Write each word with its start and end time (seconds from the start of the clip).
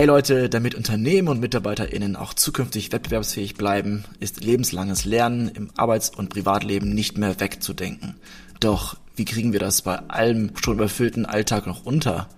Hey 0.00 0.06
Leute, 0.06 0.48
damit 0.48 0.74
Unternehmen 0.74 1.28
und 1.28 1.40
MitarbeiterInnen 1.40 2.16
auch 2.16 2.32
zukünftig 2.32 2.90
wettbewerbsfähig 2.90 3.56
bleiben, 3.56 4.04
ist 4.18 4.42
lebenslanges 4.42 5.04
Lernen 5.04 5.50
im 5.50 5.68
Arbeits- 5.76 6.08
und 6.08 6.30
Privatleben 6.30 6.94
nicht 6.94 7.18
mehr 7.18 7.38
wegzudenken. 7.38 8.14
Doch 8.60 8.96
wie 9.14 9.26
kriegen 9.26 9.52
wir 9.52 9.60
das 9.60 9.82
bei 9.82 9.98
allem 10.08 10.52
schon 10.56 10.78
überfüllten 10.78 11.26
Alltag 11.26 11.66
noch 11.66 11.84
unter? 11.84 12.30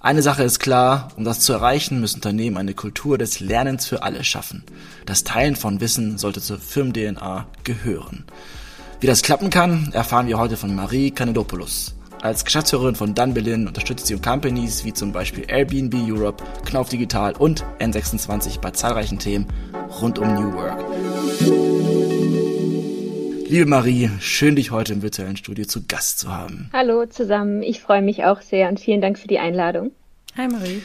Eine 0.00 0.22
Sache 0.22 0.42
ist 0.42 0.58
klar, 0.58 1.08
um 1.16 1.24
das 1.24 1.40
zu 1.40 1.52
erreichen, 1.52 2.00
müssen 2.00 2.16
Unternehmen 2.16 2.56
eine 2.56 2.72
Kultur 2.72 3.18
des 3.18 3.40
Lernens 3.40 3.86
für 3.86 4.02
alle 4.02 4.24
schaffen. 4.24 4.64
Das 5.04 5.22
Teilen 5.22 5.54
von 5.54 5.82
Wissen 5.82 6.16
sollte 6.16 6.40
zur 6.40 6.58
Firmen-DNA 6.58 7.46
gehören. 7.62 8.24
Wie 9.00 9.06
das 9.06 9.20
klappen 9.20 9.50
kann, 9.50 9.90
erfahren 9.92 10.28
wir 10.28 10.38
heute 10.38 10.56
von 10.56 10.74
Marie 10.74 11.10
Kanedopoulos. 11.10 11.94
Als 12.22 12.44
Geschäftsführerin 12.44 12.94
von 12.94 13.16
Dunbillin 13.16 13.66
unterstützt 13.66 14.06
sie 14.06 14.16
Companies 14.16 14.84
wie 14.84 14.92
zum 14.92 15.10
Beispiel 15.10 15.44
Airbnb 15.48 15.92
Europe, 16.08 16.44
Knauf 16.64 16.88
Digital 16.88 17.34
und 17.36 17.64
N26 17.80 18.60
bei 18.60 18.70
zahlreichen 18.70 19.18
Themen 19.18 19.48
rund 20.00 20.20
um 20.20 20.32
New 20.32 20.52
Work. 20.52 20.78
Liebe 23.50 23.66
Marie, 23.66 24.08
schön 24.20 24.54
dich 24.54 24.70
heute 24.70 24.92
im 24.92 25.02
virtuellen 25.02 25.36
Studio 25.36 25.64
zu 25.64 25.84
Gast 25.88 26.20
zu 26.20 26.32
haben. 26.32 26.70
Hallo 26.72 27.06
zusammen, 27.06 27.60
ich 27.64 27.80
freue 27.80 28.02
mich 28.02 28.22
auch 28.22 28.40
sehr 28.40 28.68
und 28.68 28.78
vielen 28.78 29.00
Dank 29.00 29.18
für 29.18 29.26
die 29.26 29.40
Einladung. 29.40 29.90
Hi 30.36 30.46
Marie. 30.46 30.80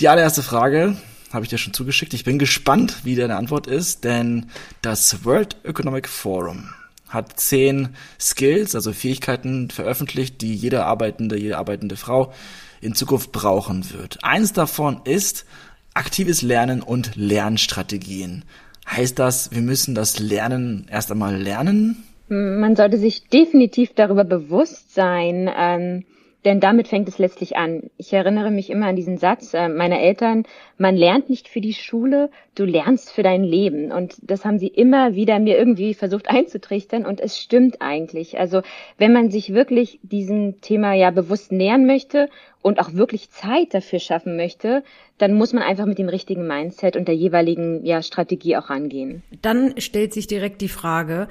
Die 0.00 0.08
allererste 0.08 0.42
Frage 0.42 0.96
habe 1.34 1.44
ich 1.44 1.50
dir 1.50 1.58
schon 1.58 1.74
zugeschickt. 1.74 2.14
Ich 2.14 2.24
bin 2.24 2.38
gespannt, 2.38 3.04
wie 3.04 3.14
deine 3.14 3.36
Antwort 3.36 3.66
ist, 3.66 4.04
denn 4.04 4.46
das 4.80 5.26
World 5.26 5.54
Economic 5.64 6.08
Forum 6.08 6.70
hat 7.12 7.38
zehn 7.38 7.90
Skills, 8.18 8.74
also 8.74 8.92
Fähigkeiten 8.92 9.70
veröffentlicht, 9.70 10.40
die 10.40 10.54
jede 10.54 10.84
arbeitende, 10.84 11.38
jede 11.38 11.58
arbeitende 11.58 11.96
Frau 11.96 12.32
in 12.80 12.94
Zukunft 12.94 13.32
brauchen 13.32 13.92
wird. 13.92 14.18
Eins 14.22 14.52
davon 14.52 15.00
ist 15.04 15.46
aktives 15.94 16.42
Lernen 16.42 16.82
und 16.82 17.16
Lernstrategien. 17.16 18.44
Heißt 18.90 19.18
das, 19.18 19.52
wir 19.52 19.62
müssen 19.62 19.94
das 19.94 20.18
Lernen 20.18 20.86
erst 20.90 21.12
einmal 21.12 21.36
lernen? 21.36 22.02
Man 22.28 22.76
sollte 22.76 22.98
sich 22.98 23.28
definitiv 23.28 23.94
darüber 23.94 24.24
bewusst 24.24 24.94
sein, 24.94 25.50
ähm, 25.54 26.04
denn 26.44 26.60
damit 26.60 26.88
fängt 26.88 27.08
es 27.08 27.18
letztlich 27.18 27.56
an. 27.56 27.90
Ich 27.96 28.12
erinnere 28.12 28.50
mich 28.50 28.70
immer 28.70 28.86
an 28.86 28.96
diesen 28.96 29.18
Satz 29.18 29.54
äh, 29.54 29.68
meiner 29.68 30.00
Eltern, 30.00 30.44
man 30.76 30.96
lernt 30.96 31.30
nicht 31.30 31.48
für 31.48 31.60
die 31.60 31.74
Schule, 31.74 32.30
du 32.54 32.64
lernst 32.64 33.12
für 33.12 33.22
dein 33.22 33.44
Leben. 33.44 33.92
Und 33.92 34.16
das 34.22 34.44
haben 34.44 34.58
sie 34.58 34.66
immer 34.66 35.14
wieder 35.14 35.38
mir 35.38 35.56
irgendwie 35.56 35.94
versucht 35.94 36.28
einzutrichtern 36.28 37.06
und 37.06 37.20
es 37.20 37.38
stimmt 37.38 37.80
eigentlich. 37.80 38.38
Also 38.38 38.62
wenn 38.98 39.12
man 39.12 39.30
sich 39.30 39.54
wirklich 39.54 40.00
diesem 40.02 40.60
Thema 40.60 40.94
ja 40.94 41.10
bewusst 41.10 41.52
nähern 41.52 41.86
möchte 41.86 42.28
und 42.60 42.80
auch 42.80 42.94
wirklich 42.94 43.30
Zeit 43.30 43.74
dafür 43.74 43.98
schaffen 43.98 44.36
möchte, 44.36 44.82
dann 45.18 45.34
muss 45.34 45.52
man 45.52 45.62
einfach 45.62 45.86
mit 45.86 45.98
dem 45.98 46.08
richtigen 46.08 46.46
Mindset 46.46 46.96
und 46.96 47.06
der 47.06 47.14
jeweiligen 47.14 47.84
ja, 47.84 48.02
Strategie 48.02 48.56
auch 48.56 48.70
rangehen. 48.70 49.22
Dann 49.42 49.74
stellt 49.78 50.12
sich 50.12 50.26
direkt 50.26 50.60
die 50.60 50.68
Frage, 50.68 51.28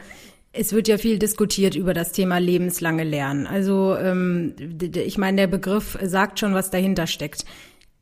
es 0.54 0.74
wird 0.74 0.88
ja 0.88 0.98
viel 0.98 1.18
diskutiert 1.18 1.76
über 1.76 1.94
das 1.94 2.12
Thema 2.12 2.38
lebenslange 2.38 3.04
Lernen. 3.04 3.48
Also 3.48 3.96
ähm, 3.96 4.54
ich 4.96 5.18
meine, 5.18 5.38
der 5.38 5.48
Begriff 5.48 5.98
sagt 6.02 6.40
schon, 6.40 6.54
was 6.54 6.72
dahinter 6.72 7.08
steckt. 7.08 7.46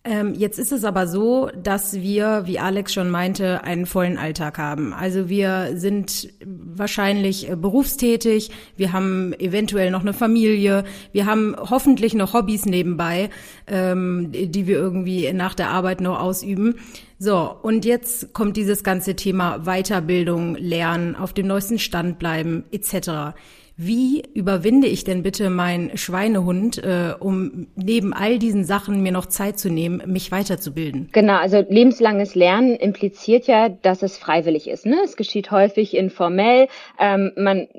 Ähm, 0.05 0.33
jetzt 0.33 0.59
ist 0.59 0.71
es 0.71 0.85
aber 0.85 1.07
so, 1.07 1.49
dass 1.61 1.95
wir, 1.95 2.43
wie 2.45 2.57
Alex 2.57 2.93
schon 2.93 3.09
meinte, 3.09 3.65
einen 3.65 3.85
vollen 3.85 4.17
Alltag 4.17 4.57
haben. 4.57 4.93
Also 4.93 5.27
wir 5.27 5.71
sind 5.75 6.29
wahrscheinlich 6.43 7.49
äh, 7.49 7.57
berufstätig, 7.57 8.49
wir 8.77 8.93
haben 8.93 9.33
eventuell 9.33 9.91
noch 9.91 9.99
eine 9.99 10.13
Familie, 10.13 10.85
wir 11.11 11.25
haben 11.25 11.53
hoffentlich 11.57 12.13
noch 12.13 12.33
Hobbys 12.33 12.65
nebenbei, 12.65 13.29
ähm, 13.67 14.31
die 14.31 14.67
wir 14.67 14.77
irgendwie 14.77 15.33
nach 15.33 15.53
der 15.53 15.69
Arbeit 15.69 15.99
noch 15.99 16.21
ausüben. 16.21 16.75
So, 17.17 17.53
und 17.61 17.83
jetzt 17.83 18.33
kommt 18.33 18.55
dieses 18.55 18.85
ganze 18.85 19.17
Thema 19.17 19.65
Weiterbildung, 19.65 20.55
Lernen, 20.55 21.17
auf 21.17 21.33
dem 21.33 21.47
neuesten 21.47 21.77
Stand 21.77 22.19
bleiben 22.19 22.63
etc. 22.71 23.35
Wie 23.81 24.23
überwinde 24.33 24.87
ich 24.87 25.05
denn 25.05 25.23
bitte 25.23 25.49
meinen 25.49 25.97
Schweinehund, 25.97 26.83
äh, 26.83 27.13
um 27.17 27.67
neben 27.77 28.11
all 28.11 28.37
diesen 28.37 28.65
Sachen 28.65 29.01
mir 29.01 29.13
noch 29.13 29.27
Zeit 29.27 29.57
zu 29.57 29.69
nehmen, 29.69 30.03
mich 30.05 30.33
weiterzubilden? 30.33 31.07
Genau, 31.13 31.37
also 31.37 31.63
lebenslanges 31.65 32.35
Lernen 32.35 32.75
impliziert 32.75 33.47
ja, 33.47 33.69
dass 33.69 34.03
es 34.03 34.17
freiwillig 34.17 34.67
ist. 34.67 34.85
Ne? 34.85 34.97
Es 35.05 35.15
geschieht 35.15 35.51
häufig 35.51 35.95
informell. 35.95 36.67
Ähm, 36.99 37.31
man, 37.37 37.69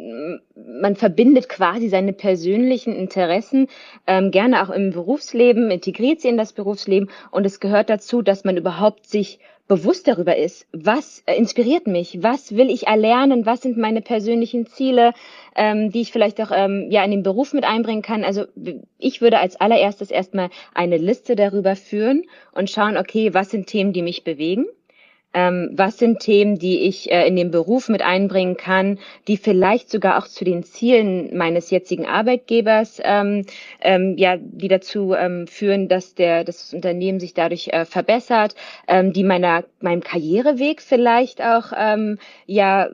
man 0.57 0.97
verbindet 0.97 1.51
quasi 1.51 1.91
seine 1.91 2.15
persönlichen 2.15 2.95
Interessen 2.97 3.67
ähm, 4.07 4.31
gerne 4.31 4.63
auch 4.63 4.71
im 4.71 4.93
Berufsleben, 4.93 5.71
integriert 5.71 6.23
sie 6.23 6.29
in 6.29 6.39
das 6.39 6.55
Berufsleben 6.55 7.11
und 7.31 7.45
es 7.45 7.61
gehört 7.61 7.91
dazu, 7.91 8.23
dass 8.23 8.45
man 8.45 8.57
überhaupt 8.57 9.07
sich 9.07 9.39
bewusst 9.71 10.09
darüber 10.09 10.37
ist, 10.37 10.67
was 10.73 11.23
äh, 11.27 11.37
inspiriert 11.37 11.87
mich, 11.87 12.25
was 12.25 12.57
will 12.57 12.71
ich 12.71 12.89
erlernen, 12.89 13.47
was 13.47 13.63
sind 13.63 13.79
meine 13.79 14.03
persönlichen 14.03 14.67
Ziele, 14.67 15.13
ähm, 15.55 15.93
die 15.93 16.01
ich 16.01 16.11
vielleicht 16.11 16.41
auch 16.41 16.51
ähm, 16.53 16.89
ja 16.91 17.05
in 17.05 17.13
den 17.13 17.23
Beruf 17.23 17.53
mit 17.53 17.63
einbringen 17.63 18.03
kann. 18.03 18.25
Also 18.25 18.47
ich 18.99 19.21
würde 19.21 19.39
als 19.39 19.61
allererstes 19.61 20.11
erstmal 20.11 20.51
eine 20.75 20.97
Liste 20.97 21.37
darüber 21.37 21.77
führen 21.77 22.25
und 22.51 22.69
schauen, 22.69 22.97
okay, 22.97 23.33
was 23.33 23.51
sind 23.51 23.69
Themen, 23.69 23.93
die 23.93 24.03
mich 24.03 24.25
bewegen 24.25 24.67
ähm, 25.33 25.71
was 25.73 25.99
sind 25.99 26.21
Themen, 26.21 26.59
die 26.59 26.81
ich 26.81 27.11
äh, 27.11 27.27
in 27.27 27.37
den 27.37 27.51
Beruf 27.51 27.89
mit 27.89 28.03
einbringen 28.03 28.57
kann, 28.57 28.99
die 29.29 29.37
vielleicht 29.37 29.91
sogar 29.91 30.19
auch 30.19 30.27
zu 30.27 30.45
den 30.45 30.63
Zielen 30.65 31.37
meines 31.37 31.71
jetzigen 31.71 32.07
Arbeitgebers 32.07 33.01
ähm, 33.05 33.47
ähm, 33.81 34.17
ja, 34.17 34.37
die 34.39 34.69
dazu 34.69 35.15
ähm, 35.15 35.47
führen, 35.47 35.89
dass 35.89 36.15
der 36.15 36.45
das 36.45 36.75
Unternehmen 36.75 37.21
sich 37.21 37.35
dadurch 37.35 37.69
äh, 37.69 37.85
verbessert, 37.85 38.55
ähm, 38.89 39.13
die 39.13 39.25
meiner 39.25 39.65
meinem 39.81 40.03
Karriereweg 40.03 40.83
vielleicht 40.83 41.43
auch 41.43 41.73
ähm, 41.77 42.19
ja 42.47 42.89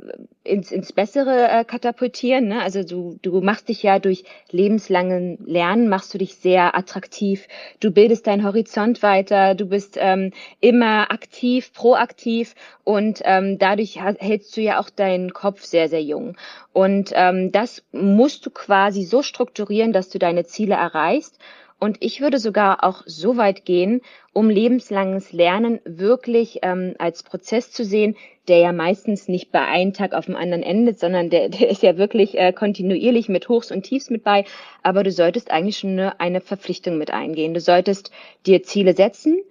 ins, 0.47 0.73
ins 0.73 0.93
Bessere 0.93 1.49
äh, 1.49 1.65
katapultieren. 1.65 2.49
Ne? 2.49 2.63
Also 2.63 2.83
du, 2.83 3.19
du 3.23 3.41
machst 3.41 3.69
dich 3.69 3.83
ja 3.83 3.99
durch 3.99 4.25
lebenslangen 4.51 5.39
Lernen, 5.45 5.89
machst 5.89 6.15
du 6.15 6.19
dich 6.19 6.37
sehr 6.37 6.77
attraktiv. 6.77 7.47
Du 7.81 7.91
bildest 7.91 8.27
deinen 8.27 8.45
Horizont 8.45 9.03
weiter, 9.03 9.55
du 9.55 9.67
bist 9.67 9.97
ähm, 10.01 10.33
immer 10.61 11.11
aktiv, 11.11 11.73
proaktiv 11.73 12.55
und 12.85 13.21
ähm, 13.25 13.59
dadurch 13.59 14.01
hältst 14.01 14.57
du 14.57 14.61
ja 14.61 14.81
auch 14.81 14.91
deinen 14.91 15.33
Kopf 15.33 15.65
sehr, 15.65 15.89
sehr 15.89 16.03
jung. 16.03 16.37
Und 16.73 17.11
ähm, 17.15 17.53
das 17.53 17.83
musst 17.93 18.47
du 18.47 18.51
quasi 18.51 19.03
so 19.03 19.23
strukturieren, 19.23 19.93
dass 19.93 20.09
du 20.09 20.19
deine 20.19 20.45
Ziele 20.45 20.75
erreichst. 20.75 21.39
Und 21.79 21.99
ich 22.01 22.23
würde 22.23 22.39
sogar 22.39 22.85
auch 22.85 23.03
so 23.05 23.37
weit 23.37 23.67
gehen, 23.67 24.01
um 24.33 24.49
lebenslanges 24.49 25.33
Lernen 25.33 25.81
wirklich 25.85 26.61
ähm, 26.63 26.95
als 26.99 27.23
Prozess 27.23 27.71
zu 27.71 27.85
sehen, 27.85 28.17
der 28.49 28.59
ja 28.59 28.73
meistens 28.73 29.29
nicht 29.29 29.53
bei 29.53 29.61
einem 29.67 29.93
Tag 29.93 30.15
auf 30.15 30.27
dem 30.27 30.37
anderen 30.37 30.63
endet, 30.63 30.99
sondern 30.99 31.29
der, 31.29 31.49
der 31.51 31.69
ist 31.69 31.83
ja 31.83 31.99
wirklich 31.99 32.39
äh, 32.39 32.53
kontinuierlich 32.53 33.29
mit 33.29 33.49
Hochs 33.49 33.71
und 33.71 33.83
Tiefs 33.83 34.09
mit 34.09 34.25
bei. 34.25 34.45
Aber 34.83 35.03
du 35.03 35.13
solltest 35.13 35.51
eigentlich 35.51 35.79
schon 35.79 35.91
eine, 35.91 36.19
eine 36.19 36.41
Verpflichtung 36.41 36.97
mit 36.97 37.11
eingehen. 37.11 37.53
Du 37.53 37.61
solltest 37.61 38.11
dir 38.47 38.63
Ziele 38.63 38.95
setzen, 38.95 39.43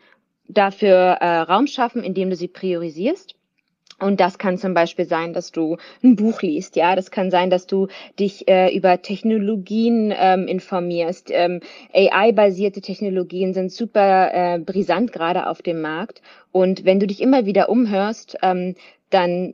dafür 0.48 0.96
äh, 0.96 1.40
Raum 1.42 1.68
schaffen, 1.68 2.04
indem 2.04 2.32
du 2.32 2.36
sie 2.36 2.48
priorisierst 2.48 3.35
und 4.00 4.20
das 4.20 4.38
kann 4.38 4.58
zum 4.58 4.74
Beispiel 4.74 5.06
sein, 5.06 5.34
dass 5.34 5.52
du 5.52 5.78
ein 6.04 6.16
Buch 6.16 6.42
liest, 6.42 6.76
ja. 6.76 6.96
Das 6.96 7.12
kann 7.12 7.32
sein, 7.32 7.50
dass 7.50 7.66
du 7.66 7.88
dich 8.20 8.48
äh, 8.50 8.76
über 8.76 9.02
Technologien 9.02 10.14
ähm, 10.16 10.48
informierst. 10.48 11.30
Ähm, 11.32 11.62
AI-basierte 11.94 12.82
Technologien 12.82 13.54
sind 13.54 13.72
super 13.72 14.32
äh, 14.34 14.60
brisant 14.60 15.14
gerade 15.14 15.48
auf 15.48 15.62
dem 15.62 15.82
Markt. 15.82 16.22
Und 16.52 16.84
wenn 16.84 17.00
du 17.00 17.08
dich 17.08 17.22
immer 17.22 17.46
wieder 17.46 17.70
umhörst, 17.70 18.38
ähm, 18.42 18.76
dann 19.10 19.54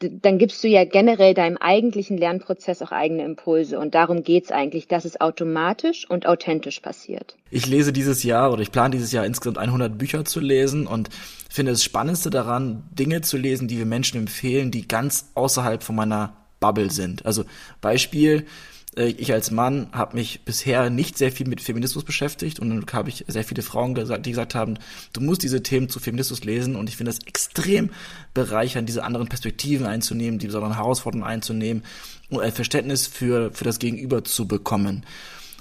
dann 0.00 0.38
gibst 0.38 0.64
du 0.64 0.68
ja 0.68 0.84
generell 0.84 1.34
deinem 1.34 1.58
eigentlichen 1.58 2.16
Lernprozess 2.16 2.80
auch 2.82 2.90
eigene 2.90 3.24
Impulse. 3.24 3.78
Und 3.78 3.94
darum 3.94 4.22
geht's 4.22 4.50
eigentlich, 4.50 4.88
dass 4.88 5.04
es 5.04 5.20
automatisch 5.20 6.08
und 6.08 6.26
authentisch 6.26 6.80
passiert. 6.80 7.36
Ich 7.50 7.66
lese 7.66 7.92
dieses 7.92 8.22
Jahr 8.22 8.52
oder 8.52 8.62
ich 8.62 8.72
plane 8.72 8.90
dieses 8.90 9.12
Jahr 9.12 9.26
insgesamt 9.26 9.58
100 9.58 9.98
Bücher 9.98 10.24
zu 10.24 10.40
lesen 10.40 10.86
und 10.86 11.10
finde 11.50 11.72
das 11.72 11.84
Spannendste 11.84 12.30
daran, 12.30 12.84
Dinge 12.92 13.20
zu 13.20 13.36
lesen, 13.36 13.68
die 13.68 13.78
wir 13.78 13.86
Menschen 13.86 14.18
empfehlen, 14.18 14.70
die 14.70 14.88
ganz 14.88 15.30
außerhalb 15.34 15.82
von 15.82 15.96
meiner 15.96 16.36
Bubble 16.60 16.90
sind. 16.90 17.26
Also 17.26 17.44
Beispiel, 17.80 18.46
ich 18.96 19.32
als 19.32 19.52
Mann 19.52 19.88
habe 19.92 20.16
mich 20.16 20.44
bisher 20.44 20.90
nicht 20.90 21.16
sehr 21.16 21.30
viel 21.30 21.46
mit 21.46 21.60
Feminismus 21.60 22.02
beschäftigt 22.02 22.58
und 22.58 22.70
dann 22.70 22.84
habe 22.92 23.08
ich 23.08 23.24
sehr 23.28 23.44
viele 23.44 23.62
Frauen 23.62 23.94
gesagt, 23.94 24.26
die 24.26 24.30
gesagt 24.30 24.56
haben, 24.56 24.78
du 25.12 25.20
musst 25.20 25.44
diese 25.44 25.62
Themen 25.62 25.88
zu 25.88 26.00
Feminismus 26.00 26.42
lesen 26.42 26.74
und 26.74 26.88
ich 26.88 26.96
finde 26.96 27.12
das 27.12 27.24
extrem 27.24 27.90
bereichernd, 28.34 28.88
diese 28.88 29.04
anderen 29.04 29.28
Perspektiven 29.28 29.86
einzunehmen, 29.86 30.40
die 30.40 30.46
besonderen 30.46 30.74
Herausforderungen 30.74 31.28
einzunehmen 31.28 31.84
und 32.30 32.40
ein 32.40 32.52
Verständnis 32.52 33.06
für, 33.06 33.52
für 33.52 33.64
das 33.64 33.78
Gegenüber 33.78 34.24
zu 34.24 34.48
bekommen. 34.48 35.04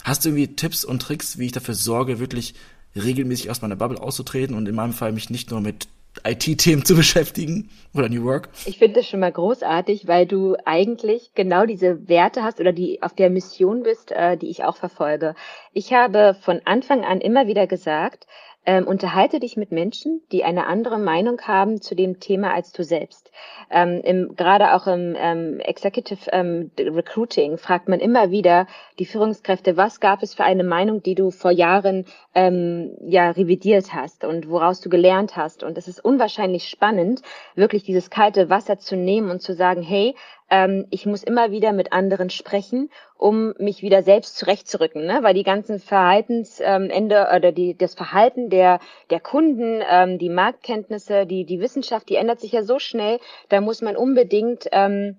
Hast 0.03 0.25
du 0.25 0.29
irgendwie 0.29 0.55
Tipps 0.55 0.83
und 0.83 1.01
Tricks, 1.01 1.37
wie 1.37 1.45
ich 1.45 1.51
dafür 1.51 1.75
sorge, 1.75 2.19
wirklich 2.19 2.55
regelmäßig 2.95 3.51
aus 3.51 3.61
meiner 3.61 3.75
Bubble 3.75 4.01
auszutreten 4.01 4.55
und 4.55 4.67
in 4.67 4.73
meinem 4.73 4.93
Fall 4.93 5.11
mich 5.11 5.29
nicht 5.29 5.51
nur 5.51 5.61
mit 5.61 5.87
IT-Themen 6.23 6.85
zu 6.85 6.95
beschäftigen 6.97 7.69
oder 7.93 8.09
New 8.09 8.23
Work? 8.23 8.49
Ich 8.65 8.77
finde 8.77 8.99
das 8.99 9.07
schon 9.07 9.19
mal 9.19 9.31
großartig, 9.31 10.07
weil 10.07 10.25
du 10.25 10.55
eigentlich 10.65 11.31
genau 11.35 11.65
diese 11.65 12.07
Werte 12.07 12.43
hast 12.43 12.59
oder 12.59 12.71
die 12.71 13.01
auf 13.01 13.13
der 13.13 13.29
Mission 13.29 13.83
bist, 13.83 14.11
äh, 14.11 14.37
die 14.37 14.49
ich 14.49 14.63
auch 14.63 14.77
verfolge. 14.77 15.35
Ich 15.73 15.93
habe 15.93 16.35
von 16.41 16.61
Anfang 16.65 17.03
an 17.03 17.21
immer 17.21 17.47
wieder 17.47 17.67
gesagt, 17.67 18.27
ähm, 18.69 18.85
unterhalte 18.85 19.39
dich 19.39 19.57
mit 19.57 19.71
Menschen, 19.71 20.21
die 20.31 20.43
eine 20.43 20.67
andere 20.67 20.99
Meinung 20.99 21.41
haben 21.41 21.81
zu 21.81 21.95
dem 21.95 22.19
Thema 22.19 22.53
als 22.53 22.71
du 22.71 22.83
selbst. 22.83 23.31
Ähm, 23.71 23.99
im, 24.03 24.35
gerade 24.35 24.75
auch 24.75 24.85
im 24.85 25.15
ähm, 25.17 25.59
Executive 25.59 26.29
ähm, 26.31 26.69
Recruiting 26.77 27.57
fragt 27.57 27.89
man 27.89 27.99
immer 27.99 28.29
wieder 28.29 28.67
die 28.99 29.07
Führungskräfte, 29.07 29.75
was 29.75 29.99
gab 29.99 30.21
es 30.21 30.35
für 30.35 30.43
eine 30.43 30.63
Meinung, 30.63 31.01
die 31.01 31.15
du 31.15 31.31
vor 31.31 31.49
Jahren 31.49 32.05
ähm, 32.35 32.95
ja 33.01 33.31
revidiert 33.31 33.91
hast 33.91 34.23
und 34.23 34.47
woraus 34.51 34.81
du 34.81 34.89
gelernt 34.89 35.35
hast. 35.35 35.63
Und 35.63 35.75
es 35.75 35.87
ist 35.87 36.05
unwahrscheinlich 36.05 36.69
spannend, 36.69 37.23
wirklich 37.55 37.81
dieses 37.81 38.11
kalte 38.11 38.51
Wasser 38.51 38.77
zu 38.77 38.95
nehmen 38.95 39.31
und 39.31 39.41
zu 39.41 39.55
sagen, 39.55 39.81
hey, 39.81 40.13
ähm, 40.49 40.87
ich 40.89 41.05
muss 41.05 41.23
immer 41.23 41.51
wieder 41.51 41.73
mit 41.73 41.93
anderen 41.93 42.29
sprechen, 42.29 42.89
um 43.15 43.53
mich 43.57 43.81
wieder 43.81 44.03
selbst 44.03 44.37
zurechtzurücken, 44.37 45.05
ne? 45.05 45.19
weil 45.21 45.33
die 45.33 45.43
ganzen 45.43 45.79
Verhaltensende 45.79 47.27
ähm, 47.29 47.35
oder 47.35 47.51
die, 47.51 47.77
das 47.77 47.95
Verhalten 47.95 48.49
der, 48.49 48.79
der 49.09 49.19
Kunden, 49.19 49.81
ähm, 49.89 50.17
die 50.17 50.29
Marktkenntnisse, 50.29 51.25
die, 51.25 51.45
die 51.45 51.59
Wissenschaft, 51.59 52.09
die 52.09 52.15
ändert 52.15 52.39
sich 52.39 52.51
ja 52.51 52.63
so 52.63 52.79
schnell, 52.79 53.19
da 53.49 53.61
muss 53.61 53.81
man 53.81 53.95
unbedingt 53.95 54.67
ähm, 54.71 55.17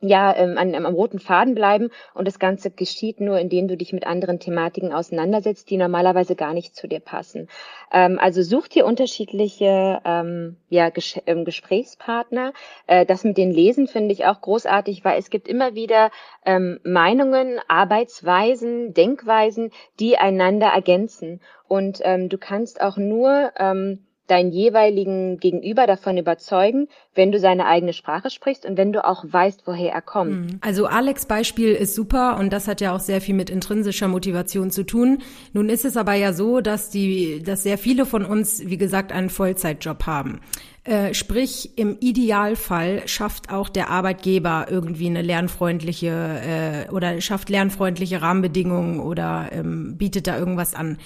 ja 0.00 0.34
ähm, 0.36 0.58
an, 0.58 0.74
am 0.74 0.94
roten 0.94 1.18
Faden 1.18 1.54
bleiben 1.54 1.90
und 2.14 2.26
das 2.26 2.38
Ganze 2.38 2.70
geschieht 2.70 3.20
nur, 3.20 3.38
indem 3.38 3.68
du 3.68 3.76
dich 3.76 3.92
mit 3.92 4.06
anderen 4.06 4.38
Thematiken 4.38 4.92
auseinandersetzt, 4.92 5.70
die 5.70 5.76
normalerweise 5.76 6.36
gar 6.36 6.54
nicht 6.54 6.74
zu 6.76 6.86
dir 6.86 7.00
passen. 7.00 7.48
Ähm, 7.92 8.18
also 8.20 8.42
such 8.42 8.68
dir 8.68 8.86
unterschiedliche 8.86 10.00
ähm, 10.04 10.56
ja, 10.68 10.90
Ges 10.90 11.20
ähm, 11.26 11.44
Gesprächspartner. 11.44 12.52
Äh, 12.86 13.06
das 13.06 13.24
mit 13.24 13.36
den 13.36 13.50
Lesen 13.50 13.86
finde 13.86 14.12
ich 14.12 14.26
auch 14.26 14.40
großartig, 14.40 15.04
weil 15.04 15.18
es 15.18 15.30
gibt 15.30 15.48
immer 15.48 15.74
wieder 15.74 16.10
ähm, 16.44 16.80
Meinungen, 16.84 17.60
Arbeitsweisen, 17.68 18.94
Denkweisen, 18.94 19.70
die 20.00 20.18
einander 20.18 20.68
ergänzen. 20.68 21.40
Und 21.68 22.00
ähm, 22.02 22.28
du 22.28 22.38
kannst 22.38 22.80
auch 22.80 22.96
nur 22.96 23.52
ähm, 23.58 24.05
deinen 24.26 24.50
jeweiligen 24.50 25.38
Gegenüber 25.38 25.86
davon 25.86 26.18
überzeugen, 26.18 26.88
wenn 27.14 27.32
du 27.32 27.38
seine 27.38 27.66
eigene 27.66 27.92
Sprache 27.92 28.30
sprichst 28.30 28.66
und 28.66 28.76
wenn 28.76 28.92
du 28.92 29.04
auch 29.04 29.24
weißt, 29.26 29.62
woher 29.66 29.92
er 29.92 30.02
kommt. 30.02 30.52
Mhm. 30.52 30.58
Also 30.60 30.86
Alex 30.86 31.26
Beispiel 31.26 31.72
ist 31.72 31.94
super 31.94 32.36
und 32.38 32.52
das 32.52 32.68
hat 32.68 32.80
ja 32.80 32.94
auch 32.94 33.00
sehr 33.00 33.20
viel 33.20 33.34
mit 33.34 33.50
intrinsischer 33.50 34.08
Motivation 34.08 34.70
zu 34.70 34.84
tun. 34.84 35.18
Nun 35.52 35.68
ist 35.68 35.84
es 35.84 35.96
aber 35.96 36.14
ja 36.14 36.32
so, 36.32 36.60
dass 36.60 36.90
die, 36.90 37.42
dass 37.42 37.62
sehr 37.62 37.78
viele 37.78 38.06
von 38.06 38.24
uns, 38.24 38.62
wie 38.66 38.78
gesagt, 38.78 39.12
einen 39.12 39.30
Vollzeitjob 39.30 40.06
haben. 40.06 40.40
Äh, 40.86 41.14
sprich, 41.14 41.76
im 41.76 41.96
Idealfall 41.98 43.08
schafft 43.08 43.52
auch 43.52 43.68
der 43.68 43.90
Arbeitgeber 43.90 44.66
irgendwie 44.70 45.06
eine 45.06 45.22
lernfreundliche 45.22 46.86
äh, 46.88 46.92
oder 46.92 47.20
schafft 47.20 47.50
lernfreundliche 47.50 48.22
Rahmenbedingungen 48.22 49.00
oder 49.00 49.48
ähm, 49.50 49.96
bietet 49.96 50.28
da 50.28 50.38
irgendwas 50.38 50.74
an. 50.74 50.98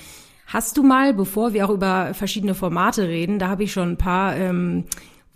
Hast 0.52 0.76
du 0.76 0.82
mal, 0.82 1.14
bevor 1.14 1.52
wir 1.52 1.64
auch 1.64 1.70
über 1.70 2.12
verschiedene 2.12 2.56
Formate 2.56 3.06
reden, 3.06 3.38
da 3.38 3.46
habe 3.46 3.62
ich 3.62 3.72
schon 3.72 3.90
ein 3.90 3.96
paar, 3.96 4.36
ähm, 4.36 4.84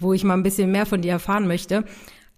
wo 0.01 0.13
ich 0.13 0.25
mal 0.25 0.35
ein 0.35 0.43
bisschen 0.43 0.73
mehr 0.73 0.87
von 0.87 1.03
dir 1.03 1.13
erfahren 1.13 1.47
möchte. 1.47 1.85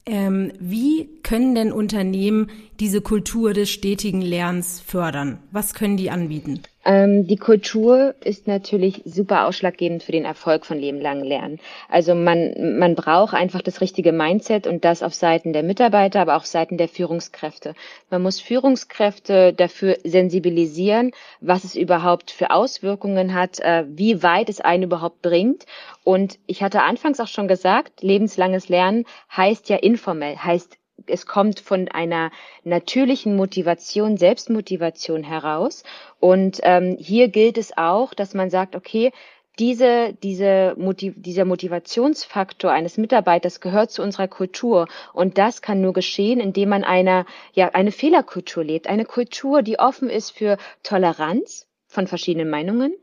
Ähm, 0.05 0.53
wie 0.61 1.09
können 1.23 1.55
denn 1.55 1.73
Unternehmen 1.73 2.51
diese 2.79 3.01
Kultur 3.01 3.55
des 3.55 3.71
stetigen 3.71 4.21
Lernens 4.21 4.79
fördern? 4.79 5.39
Was 5.53 5.73
können 5.73 5.97
die 5.97 6.11
anbieten? 6.11 6.61
Ähm, 6.87 7.27
die 7.27 7.37
Kultur 7.37 8.15
ist 8.23 8.47
natürlich 8.47 9.03
super 9.05 9.49
ausschlaggebend 9.49 10.05
für 10.05 10.13
den 10.13 10.25
Erfolg 10.25 10.65
von 10.65 10.79
lebenlangen 10.79 11.25
Lernen. 11.25 11.59
Also 11.89 12.15
man, 12.15 12.79
man 12.79 12.95
braucht 12.95 13.35
einfach 13.35 13.61
das 13.61 13.81
richtige 13.81 14.13
Mindset 14.13 14.69
und 14.69 14.85
das 14.85 15.03
auf 15.03 15.13
Seiten 15.13 15.53
der 15.53 15.65
Mitarbeiter, 15.65 16.21
aber 16.21 16.37
auch 16.37 16.45
Seiten 16.45 16.79
der 16.79 16.87
Führungskräfte. 16.87 17.75
Man 18.09 18.23
muss 18.23 18.41
Führungskräfte 18.41 19.53
dafür 19.53 19.97
sensibilisieren, 20.05 21.11
was 21.41 21.65
es 21.65 21.75
überhaupt 21.75 22.31
für 22.31 22.53
Auswirkungen 22.53 23.35
hat, 23.35 23.59
äh, 23.59 23.85
wie 23.89 24.23
weit 24.23 24.49
es 24.49 24.61
einen 24.61 24.85
überhaupt 24.85 25.23
bringt. 25.23 25.67
Und 26.05 26.39
ich 26.47 26.63
hatte 26.63 26.85
anfangs 26.85 27.19
auch 27.19 27.27
schon 27.27 27.49
gesagt, 27.49 28.03
lebenslanges 28.03 28.69
Lernen 28.69 29.07
heißt 29.37 29.69
ja 29.69 29.77
informell, 29.77 30.37
heißt 30.37 30.79
es 31.07 31.27
kommt 31.27 31.61
von 31.61 31.89
einer 31.89 32.31
natürlichen 32.65 33.37
Motivation, 33.37 34.17
Selbstmotivation 34.17 35.23
heraus. 35.23 35.85
Und 36.21 36.61
ähm, 36.63 36.97
hier 36.99 37.29
gilt 37.29 37.59
es 37.59 37.77
auch, 37.77 38.15
dass 38.15 38.35
man 38.35 38.51
sagt, 38.51 38.77
okay, 38.77 39.13
diese, 39.59 40.13
diese 40.23 40.75
Motiv 40.77 41.15
dieser 41.17 41.47
Motivationsfaktor 41.47 42.71
eines 42.71 42.99
Mitarbeiters 42.99 43.61
gehört 43.61 43.91
zu 43.91 44.03
unserer 44.03 44.29
Kultur. 44.29 44.87
Und 45.15 45.39
das 45.39 45.63
kann 45.63 45.81
nur 45.81 45.95
geschehen, 45.95 46.41
indem 46.41 46.69
man 46.69 46.85
einer, 46.85 47.25
ja, 47.55 47.71
eine 47.73 47.93
Fehlerkultur 47.93 48.63
lebt. 48.65 48.87
Eine 48.87 49.07
Kultur, 49.07 49.63
die 49.63 49.79
offen 49.79 50.11
ist 50.11 50.31
für 50.31 50.59
Toleranz 50.83 51.67
von 51.87 52.07
verschiedenen 52.07 52.51
Meinungen, 52.51 52.95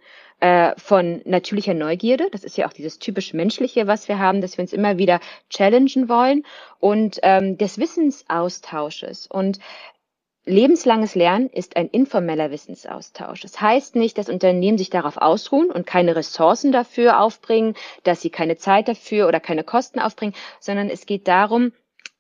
äh, 0.44 0.78
von 0.78 1.22
natürlicher 1.24 1.74
Neugierde. 1.74 2.28
Das 2.30 2.44
ist 2.44 2.58
ja 2.58 2.68
auch 2.68 2.74
dieses 2.74 3.00
typisch 3.00 3.34
Menschliche, 3.34 3.88
was 3.88 4.10
wir 4.10 4.20
haben, 4.20 4.42
dass 4.42 4.58
wir 4.58 4.64
uns 4.64 4.74
immer 4.74 4.98
wieder 4.98 5.22
challengen 5.50 6.10
wollen 6.10 6.44
und 6.82 7.18
ähm, 7.24 7.58
des 7.58 7.78
Wissensaustausches. 7.78 9.28
Und 9.28 9.60
Lebenslanges 10.46 11.16
Lernen 11.16 11.48
ist 11.50 11.78
ein 11.78 11.88
informeller 11.88 12.52
Wissensaustausch. 12.52 13.40
Das 13.40 13.62
heißt 13.62 13.96
nicht, 13.96 14.18
dass 14.18 14.28
Unternehmen 14.28 14.78
sich 14.78 14.90
darauf 14.90 15.16
ausruhen 15.16 15.72
und 15.72 15.88
keine 15.88 16.18
Ressourcen 16.18 16.74
dafür 16.74 17.22
aufbringen, 17.22 17.76
dass 18.04 18.20
sie 18.20 18.30
keine 18.30 18.58
Zeit 18.58 18.90
dafür 18.90 19.30
oder 19.30 19.40
keine 19.40 19.64
Kosten 19.64 20.00
aufbringen, 20.00 20.34
sondern 20.60 20.90
es 20.90 21.06
geht 21.06 21.30
darum, 21.30 21.72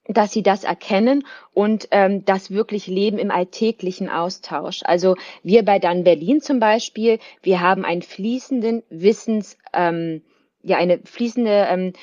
dass 0.08 0.32
sie 0.32 0.44
das 0.44 0.64
erkennen 0.64 1.26
und 1.54 1.88
ähm, 1.92 2.26
das 2.26 2.52
wirklich 2.52 2.88
leben 2.88 3.18
im 3.18 3.32
alltäglichen 3.32 4.10
Austausch. 4.10 4.82
Also 4.84 5.16
wir 5.44 5.64
bei 5.64 5.80
Dan 5.80 6.04
Berlin 6.04 6.42
zum 6.42 6.60
Beispiel, 6.60 7.20
wir 7.42 7.62
haben 7.62 7.86
einen 7.86 8.02
fließenden 8.02 8.84
Wissens, 8.90 9.58
ähm, 9.74 10.22
ja 10.62 10.78
eine 10.78 11.00
fließende 11.00 11.68
ähm, 11.70 11.94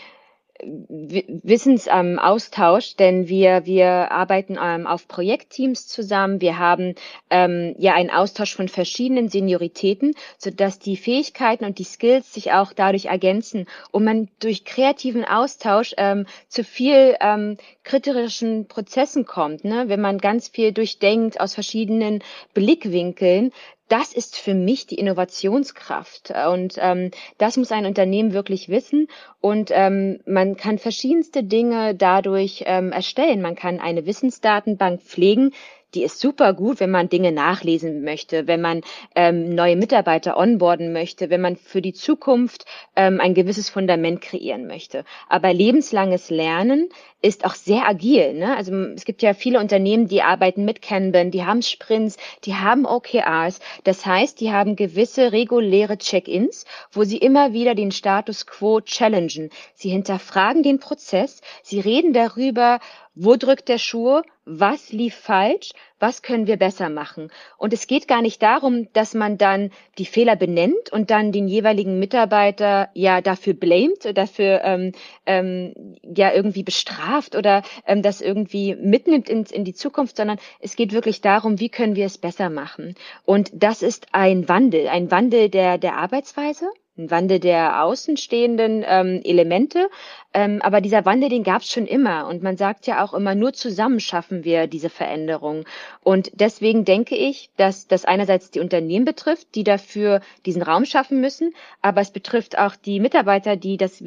Wissensaustausch, 0.62 2.90
ähm, 2.90 2.96
denn 2.98 3.28
wir, 3.28 3.66
wir 3.66 4.10
arbeiten 4.10 4.58
ähm, 4.62 4.86
auf 4.86 5.08
Projektteams 5.08 5.86
zusammen. 5.86 6.40
Wir 6.40 6.58
haben 6.58 6.94
ähm, 7.30 7.74
ja 7.78 7.94
einen 7.94 8.10
Austausch 8.10 8.54
von 8.54 8.68
verschiedenen 8.68 9.28
Senioritäten, 9.28 10.14
sodass 10.38 10.78
die 10.78 10.96
Fähigkeiten 10.96 11.64
und 11.64 11.78
die 11.78 11.84
Skills 11.84 12.34
sich 12.34 12.52
auch 12.52 12.72
dadurch 12.72 13.06
ergänzen 13.06 13.66
und 13.90 14.04
man 14.04 14.28
durch 14.40 14.64
kreativen 14.64 15.24
Austausch 15.24 15.94
ähm, 15.96 16.26
zu 16.48 16.64
viel 16.64 17.16
ähm, 17.20 17.56
kritischen 17.82 18.66
Prozessen 18.68 19.24
kommt. 19.24 19.64
Ne? 19.64 19.84
Wenn 19.88 20.00
man 20.00 20.18
ganz 20.18 20.48
viel 20.48 20.72
durchdenkt 20.72 21.40
aus 21.40 21.54
verschiedenen 21.54 22.22
Blickwinkeln, 22.54 23.52
das 23.88 24.12
ist 24.12 24.36
für 24.36 24.54
mich 24.54 24.86
die 24.86 24.94
Innovationskraft. 24.94 26.32
Und 26.48 26.74
ähm, 26.78 27.10
das 27.38 27.56
muss 27.56 27.72
ein 27.72 27.86
Unternehmen 27.86 28.32
wirklich 28.32 28.68
wissen. 28.68 29.08
Und 29.40 29.70
ähm, 29.72 30.20
man 30.26 30.56
kann 30.56 30.78
verschiedenste 30.78 31.42
Dinge 31.42 31.96
dadurch 31.96 32.62
ähm, 32.66 32.92
erstellen. 32.92 33.42
Man 33.42 33.56
kann 33.56 33.80
eine 33.80 34.06
Wissensdatenbank 34.06 35.02
pflegen, 35.02 35.52
die 35.94 36.04
ist 36.04 36.20
super 36.20 36.54
gut, 36.54 36.80
wenn 36.80 36.90
man 36.90 37.08
Dinge 37.08 37.32
nachlesen 37.32 38.02
möchte, 38.02 38.46
wenn 38.46 38.60
man 38.60 38.82
ähm, 39.14 39.54
neue 39.54 39.76
Mitarbeiter 39.76 40.36
onboarden 40.36 40.92
möchte, 40.92 41.30
wenn 41.30 41.40
man 41.40 41.56
für 41.56 41.82
die 41.82 41.92
Zukunft 41.92 42.64
ähm, 42.96 43.20
ein 43.20 43.34
gewisses 43.34 43.70
Fundament 43.70 44.20
kreieren 44.20 44.66
möchte. 44.66 45.04
Aber 45.28 45.52
lebenslanges 45.52 46.30
Lernen 46.30 46.88
ist 47.22 47.44
auch 47.44 47.54
sehr 47.54 47.86
agil. 47.86 48.34
Ne? 48.34 48.56
Also 48.56 48.74
es 48.74 49.04
gibt 49.04 49.22
ja 49.22 49.34
viele 49.34 49.60
Unternehmen, 49.60 50.08
die 50.08 50.22
arbeiten 50.22 50.64
mit 50.64 50.80
Kanban, 50.80 51.30
die 51.30 51.44
haben 51.44 51.62
Sprints, 51.62 52.16
die 52.44 52.54
haben 52.54 52.86
OKRs. 52.86 53.60
Das 53.84 54.06
heißt, 54.06 54.40
die 54.40 54.52
haben 54.52 54.76
gewisse 54.76 55.32
reguläre 55.32 55.98
Check-ins, 55.98 56.64
wo 56.92 57.04
sie 57.04 57.18
immer 57.18 57.52
wieder 57.52 57.74
den 57.74 57.92
Status 57.92 58.46
quo 58.46 58.80
challengen. 58.80 59.50
Sie 59.74 59.90
hinterfragen 59.90 60.62
den 60.62 60.78
Prozess, 60.78 61.42
sie 61.62 61.80
reden 61.80 62.12
darüber, 62.12 62.80
wo 63.22 63.36
drückt 63.36 63.68
der 63.68 63.76
Schuh? 63.76 64.22
Was 64.46 64.92
lief 64.92 65.14
falsch? 65.14 65.72
Was 65.98 66.22
können 66.22 66.46
wir 66.46 66.56
besser 66.56 66.88
machen? 66.88 67.30
Und 67.58 67.74
es 67.74 67.86
geht 67.86 68.08
gar 68.08 68.22
nicht 68.22 68.42
darum, 68.42 68.90
dass 68.94 69.12
man 69.12 69.36
dann 69.36 69.70
die 69.98 70.06
Fehler 70.06 70.36
benennt 70.36 70.90
und 70.90 71.10
dann 71.10 71.30
den 71.30 71.46
jeweiligen 71.46 71.98
Mitarbeiter 71.98 72.88
ja 72.94 73.20
dafür 73.20 73.52
blamet, 73.52 74.16
dafür 74.16 74.62
ähm, 74.64 74.92
ähm, 75.26 75.96
ja 76.02 76.32
irgendwie 76.32 76.62
bestraft 76.62 77.36
oder 77.36 77.62
ähm, 77.86 78.00
das 78.00 78.22
irgendwie 78.22 78.74
mitnimmt 78.74 79.28
in, 79.28 79.44
in 79.44 79.64
die 79.64 79.74
Zukunft, 79.74 80.16
sondern 80.16 80.38
es 80.58 80.74
geht 80.74 80.92
wirklich 80.92 81.20
darum, 81.20 81.60
wie 81.60 81.68
können 81.68 81.96
wir 81.96 82.06
es 82.06 82.16
besser 82.16 82.48
machen? 82.48 82.94
Und 83.26 83.50
das 83.52 83.82
ist 83.82 84.06
ein 84.12 84.48
Wandel, 84.48 84.88
ein 84.88 85.10
Wandel 85.10 85.50
der, 85.50 85.76
der 85.76 85.96
Arbeitsweise 85.96 86.70
Wandel 87.08 87.38
der 87.38 87.84
außenstehenden 87.84 88.84
ähm, 88.84 89.20
Elemente. 89.22 89.88
Ähm, 90.34 90.60
aber 90.62 90.80
dieser 90.80 91.04
Wandel, 91.04 91.28
den 91.28 91.44
gab 91.44 91.62
es 91.62 91.70
schon 91.70 91.86
immer. 91.86 92.26
Und 92.26 92.42
man 92.42 92.56
sagt 92.56 92.88
ja 92.88 93.04
auch 93.04 93.14
immer, 93.14 93.34
nur 93.34 93.52
zusammen 93.52 94.00
schaffen 94.00 94.44
wir 94.44 94.66
diese 94.66 94.90
Veränderung. 94.90 95.64
Und 96.02 96.30
deswegen 96.34 96.84
denke 96.84 97.14
ich, 97.16 97.50
dass 97.56 97.86
das 97.86 98.04
einerseits 98.04 98.50
die 98.50 98.60
Unternehmen 98.60 99.04
betrifft, 99.04 99.54
die 99.54 99.64
dafür 99.64 100.20
diesen 100.46 100.62
Raum 100.62 100.84
schaffen 100.84 101.20
müssen, 101.20 101.54
aber 101.80 102.00
es 102.00 102.10
betrifft 102.10 102.58
auch 102.58 102.74
die 102.74 102.98
Mitarbeiter, 102.98 103.56
die 103.56 103.76
das, 103.76 104.02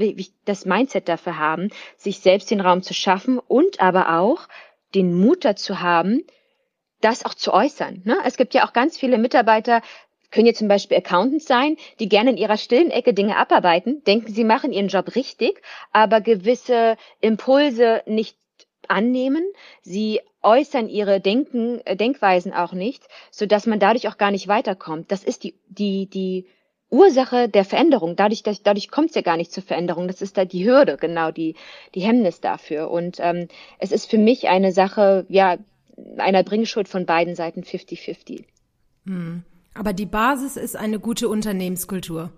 das 0.46 0.66
Mindset 0.66 1.08
dafür 1.08 1.38
haben, 1.38 1.70
sich 1.96 2.20
selbst 2.20 2.52
den 2.52 2.62
Raum 2.62 2.84
zu 2.84 2.94
schaffen 2.94 3.40
und 3.40 3.80
aber 3.80 4.20
auch 4.20 4.48
den 4.94 5.14
Mut 5.14 5.46
dazu 5.46 5.80
haben, 5.82 6.24
das 7.02 7.26
auch 7.26 7.34
zu 7.34 7.54
äußern. 7.54 8.02
Ne? 8.06 8.18
Es 8.26 8.38
gibt 8.38 8.54
ja 8.54 8.66
auch 8.66 8.74
ganz 8.74 8.98
viele 8.98 9.18
Mitarbeiter, 9.18 9.82
können 10.34 10.48
jetzt 10.48 10.60
zum 10.60 10.68
Beispiel 10.68 10.98
Accountants 10.98 11.46
sein, 11.46 11.78
die 12.00 12.10
gerne 12.10 12.32
in 12.32 12.38
ihrer 12.38 12.58
stillen 12.58 12.92
Ecke 12.92 13.14
Dinge 13.14 13.38
abarbeiten, 13.38 14.04
denken, 14.04 14.34
sie 14.34 14.44
machen 14.44 14.74
ihren 14.74 14.88
Job 14.88 15.16
richtig, 15.16 15.62
aber 15.92 16.22
gewisse 16.22 16.98
Impulse 17.22 18.02
nicht 18.06 18.36
annehmen. 18.88 19.46
Sie 19.82 20.20
äußern 20.42 20.90
ihre 20.90 21.22
Denken, 21.22 21.80
äh, 21.86 21.96
Denkweisen 21.96 22.52
auch 22.52 22.74
nicht, 22.74 23.04
so 23.32 23.46
dass 23.46 23.66
man 23.66 23.80
dadurch 23.80 24.10
auch 24.10 24.18
gar 24.18 24.32
nicht 24.32 24.48
weiterkommt. 24.48 25.12
Das 25.12 25.24
ist 25.24 25.44
die, 25.44 25.54
die, 25.70 26.08
die 26.08 26.48
Ursache 26.90 27.48
der 27.48 27.64
Veränderung. 27.64 28.16
Dadurch, 28.16 28.44
dadurch 28.44 28.92
kommt 28.92 29.10
es 29.10 29.16
ja 29.16 29.22
gar 29.22 29.38
nicht 29.38 29.52
zur 29.52 29.64
Veränderung. 29.64 30.08
Das 30.08 30.22
ist 30.22 30.38
da 30.38 30.46
die 30.46 30.66
Hürde, 30.66 30.98
genau, 30.98 31.32
die, 31.32 31.56
die 31.96 32.02
Hemmnis 32.02 32.42
dafür. 32.42 32.92
Und 32.92 33.18
ähm, 33.20 33.48
es 33.80 33.92
ist 33.92 34.10
für 34.10 34.18
mich 34.18 34.50
eine 34.50 34.72
Sache, 34.72 35.26
ja, 35.30 35.58
einer 36.18 36.44
Bringschuld 36.44 36.90
von 36.90 37.06
beiden 37.06 37.36
Seiten 37.36 37.62
50-50. 37.62 38.46
Hm. 39.06 39.44
Aber 39.74 39.94
die 39.94 40.06
Basis 40.06 40.58
ist 40.58 40.76
eine 40.76 41.00
gute 41.00 41.28
Unternehmenskultur. 41.30 42.32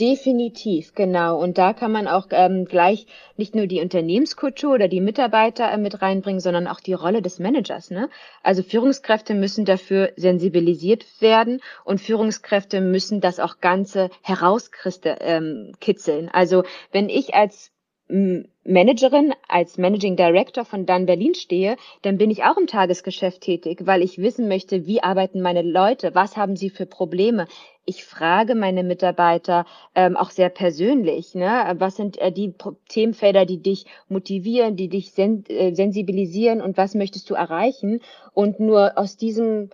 Definitiv, 0.00 0.94
genau. 0.94 1.40
Und 1.40 1.56
da 1.56 1.72
kann 1.72 1.92
man 1.92 2.08
auch 2.08 2.26
ähm, 2.30 2.64
gleich 2.64 3.06
nicht 3.36 3.54
nur 3.54 3.68
die 3.68 3.80
Unternehmenskultur 3.80 4.74
oder 4.74 4.88
die 4.88 5.00
Mitarbeiter 5.00 5.70
äh, 5.70 5.76
mit 5.76 6.02
reinbringen, 6.02 6.40
sondern 6.40 6.66
auch 6.66 6.80
die 6.80 6.94
Rolle 6.94 7.22
des 7.22 7.38
Managers. 7.38 7.92
Ne? 7.92 8.10
Also 8.42 8.64
Führungskräfte 8.64 9.34
müssen 9.34 9.64
dafür 9.64 10.12
sensibilisiert 10.16 11.06
werden 11.20 11.60
und 11.84 12.00
Führungskräfte 12.00 12.80
müssen 12.80 13.20
das 13.20 13.38
auch 13.38 13.60
Ganze 13.60 14.10
herauskitzeln. 14.22 15.18
Ähm, 15.20 16.30
also 16.32 16.64
wenn 16.90 17.08
ich 17.08 17.34
als 17.34 17.70
Managerin, 18.06 19.32
als 19.48 19.78
Managing 19.78 20.16
Director 20.16 20.66
von 20.66 20.84
Dann 20.84 21.06
Berlin 21.06 21.34
stehe, 21.34 21.76
dann 22.02 22.18
bin 22.18 22.30
ich 22.30 22.44
auch 22.44 22.58
im 22.58 22.66
Tagesgeschäft 22.66 23.40
tätig, 23.40 23.86
weil 23.86 24.02
ich 24.02 24.18
wissen 24.18 24.46
möchte, 24.46 24.86
wie 24.86 25.02
arbeiten 25.02 25.40
meine 25.40 25.62
Leute, 25.62 26.14
was 26.14 26.36
haben 26.36 26.54
sie 26.54 26.68
für 26.68 26.84
Probleme. 26.84 27.46
Ich 27.86 28.04
frage 28.04 28.54
meine 28.54 28.84
Mitarbeiter 28.84 29.64
ähm, 29.94 30.16
auch 30.18 30.30
sehr 30.30 30.50
persönlich, 30.50 31.34
ne? 31.34 31.74
was 31.78 31.96
sind 31.96 32.18
äh, 32.18 32.30
die 32.30 32.54
Themenfelder, 32.88 33.46
die 33.46 33.62
dich 33.62 33.86
motivieren, 34.08 34.76
die 34.76 34.88
dich 34.88 35.12
sen 35.12 35.44
äh, 35.48 35.74
sensibilisieren 35.74 36.60
und 36.60 36.76
was 36.76 36.94
möchtest 36.94 37.30
du 37.30 37.34
erreichen. 37.34 38.00
Und 38.34 38.60
nur 38.60 38.98
aus 38.98 39.16
diesem 39.16 39.70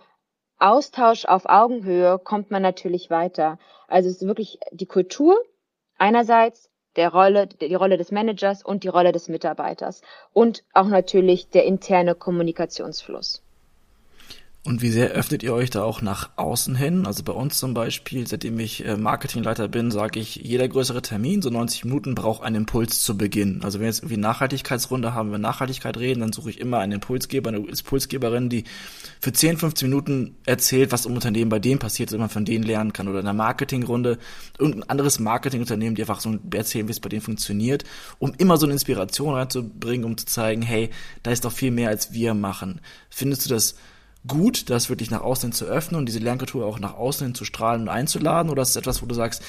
Austausch 0.57 1.25
auf 1.25 1.45
Augenhöhe 1.47 2.17
kommt 2.17 2.49
man 2.49 2.61
natürlich 2.61 3.09
weiter. 3.09 3.59
Also 3.87 4.07
es 4.07 4.21
ist 4.21 4.27
wirklich 4.27 4.59
die 4.71 4.85
Kultur 4.85 5.37
einerseits, 5.97 6.70
der 6.95 7.09
Rolle, 7.09 7.47
die 7.47 7.75
Rolle 7.75 7.97
des 7.97 8.11
Managers 8.11 8.63
und 8.63 8.83
die 8.83 8.89
Rolle 8.89 9.11
des 9.11 9.29
Mitarbeiters 9.29 10.01
und 10.33 10.63
auch 10.73 10.87
natürlich 10.87 11.49
der 11.49 11.65
interne 11.65 12.15
Kommunikationsfluss. 12.15 13.43
Und 14.63 14.83
wie 14.83 14.91
sehr 14.91 15.09
öffnet 15.09 15.41
ihr 15.41 15.55
euch 15.55 15.71
da 15.71 15.81
auch 15.81 16.03
nach 16.03 16.29
außen 16.35 16.75
hin? 16.75 17.07
Also 17.07 17.23
bei 17.23 17.33
uns 17.33 17.57
zum 17.57 17.73
Beispiel, 17.73 18.27
seitdem 18.27 18.59
ich 18.59 18.85
äh, 18.85 18.95
Marketingleiter 18.95 19.67
bin, 19.67 19.89
sage 19.89 20.19
ich, 20.19 20.35
jeder 20.35 20.67
größere 20.67 21.01
Termin, 21.01 21.41
so 21.41 21.49
90 21.49 21.85
Minuten, 21.85 22.13
braucht 22.13 22.43
einen 22.43 22.57
Impuls 22.57 23.01
zu 23.01 23.17
Beginn. 23.17 23.63
Also 23.63 23.79
wenn 23.79 23.85
wir 23.85 23.89
jetzt 23.89 24.01
irgendwie 24.01 24.17
Nachhaltigkeitsrunde 24.17 25.15
haben, 25.15 25.29
wenn 25.29 25.41
wir 25.41 25.47
Nachhaltigkeit 25.47 25.97
reden, 25.97 26.19
dann 26.19 26.31
suche 26.31 26.51
ich 26.51 26.59
immer 26.59 26.77
einen 26.77 26.91
Impulsgeber, 26.91 27.49
eine 27.49 27.57
Impulsgeberin, 27.57 28.49
die 28.49 28.65
für 29.19 29.33
10, 29.33 29.57
15 29.57 29.89
Minuten 29.89 30.35
erzählt, 30.45 30.91
was 30.91 31.07
im 31.07 31.15
Unternehmen 31.15 31.49
bei 31.49 31.57
denen 31.57 31.79
passiert, 31.79 32.11
dass 32.11 32.19
man 32.19 32.29
von 32.29 32.45
denen 32.45 32.63
lernen 32.63 32.93
kann. 32.93 33.07
Oder 33.07 33.21
in 33.21 33.25
einer 33.25 33.33
Marketingrunde 33.33 34.19
irgendein 34.59 34.87
anderes 34.91 35.17
Marketingunternehmen, 35.17 35.95
die 35.95 36.03
einfach 36.03 36.19
so 36.19 36.37
erzählen, 36.53 36.87
wie 36.87 36.91
es 36.91 36.99
bei 36.99 37.09
denen 37.09 37.23
funktioniert, 37.23 37.83
um 38.19 38.31
immer 38.37 38.57
so 38.57 38.67
eine 38.67 38.73
Inspiration 38.73 39.33
reinzubringen, 39.33 40.05
um 40.05 40.17
zu 40.17 40.27
zeigen, 40.27 40.61
hey, 40.61 40.91
da 41.23 41.31
ist 41.31 41.45
doch 41.45 41.51
viel 41.51 41.71
mehr, 41.71 41.89
als 41.89 42.13
wir 42.13 42.35
machen. 42.35 42.79
Findest 43.09 43.45
du 43.45 43.49
das 43.49 43.73
gut, 44.27 44.69
das 44.69 44.89
wirklich 44.89 45.11
nach 45.11 45.21
außen 45.21 45.51
zu 45.51 45.65
öffnen 45.65 45.99
und 45.99 46.05
diese 46.05 46.19
Lernkultur 46.19 46.65
auch 46.65 46.79
nach 46.79 46.95
außen 46.95 47.27
hin 47.27 47.35
zu 47.35 47.45
strahlen 47.45 47.83
und 47.83 47.89
einzuladen? 47.89 48.51
Oder 48.51 48.61
ist 48.61 48.69
es 48.69 48.75
etwas, 48.75 49.01
wo 49.01 49.05
du 49.05 49.15
sagst, 49.15 49.41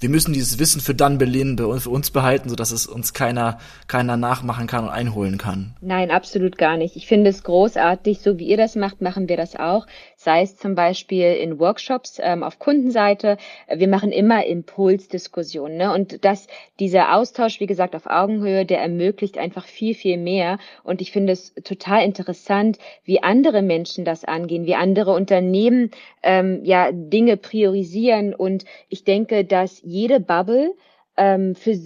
wir 0.00 0.08
müssen 0.08 0.32
dieses 0.32 0.58
Wissen 0.58 0.80
für 0.80 0.94
dann 0.94 1.18
Berlin 1.18 1.56
für 1.58 1.90
uns 1.90 2.10
behalten, 2.10 2.48
sodass 2.48 2.70
es 2.70 2.86
uns 2.86 3.12
keiner, 3.12 3.58
keiner 3.88 4.16
nachmachen 4.16 4.68
kann 4.68 4.84
und 4.84 4.90
einholen 4.90 5.38
kann? 5.38 5.74
Nein, 5.80 6.10
absolut 6.10 6.56
gar 6.56 6.76
nicht. 6.76 6.94
Ich 6.94 7.06
finde 7.06 7.30
es 7.30 7.42
großartig. 7.42 8.20
So 8.20 8.38
wie 8.38 8.46
ihr 8.46 8.56
das 8.56 8.76
macht, 8.76 9.00
machen 9.00 9.28
wir 9.28 9.36
das 9.36 9.56
auch. 9.56 9.86
Sei 10.20 10.42
es 10.42 10.56
zum 10.56 10.74
Beispiel 10.74 11.34
in 11.34 11.60
Workshops 11.60 12.18
ähm, 12.20 12.42
auf 12.42 12.58
Kundenseite. 12.58 13.36
Wir 13.72 13.86
machen 13.86 14.10
immer 14.10 14.44
Impulsdiskussionen. 14.44 15.76
Ne? 15.76 15.92
Und 15.92 16.24
das, 16.24 16.48
dieser 16.80 17.14
Austausch, 17.14 17.60
wie 17.60 17.68
gesagt, 17.68 17.94
auf 17.94 18.06
Augenhöhe, 18.06 18.66
der 18.66 18.80
ermöglicht 18.80 19.38
einfach 19.38 19.64
viel, 19.64 19.94
viel 19.94 20.16
mehr. 20.16 20.58
Und 20.82 21.00
ich 21.00 21.12
finde 21.12 21.34
es 21.34 21.54
total 21.62 22.04
interessant, 22.04 22.78
wie 23.04 23.22
andere 23.22 23.62
Menschen 23.62 24.04
das 24.04 24.24
angehen, 24.24 24.66
wie 24.66 24.74
andere 24.74 25.12
Unternehmen 25.12 25.92
ähm, 26.24 26.64
ja 26.64 26.90
Dinge 26.90 27.36
priorisieren. 27.36 28.34
Und 28.34 28.64
ich 28.88 29.04
denke, 29.04 29.44
dass 29.44 29.80
jede 29.84 30.18
Bubble 30.18 30.74
ähm, 31.16 31.54
für 31.54 31.76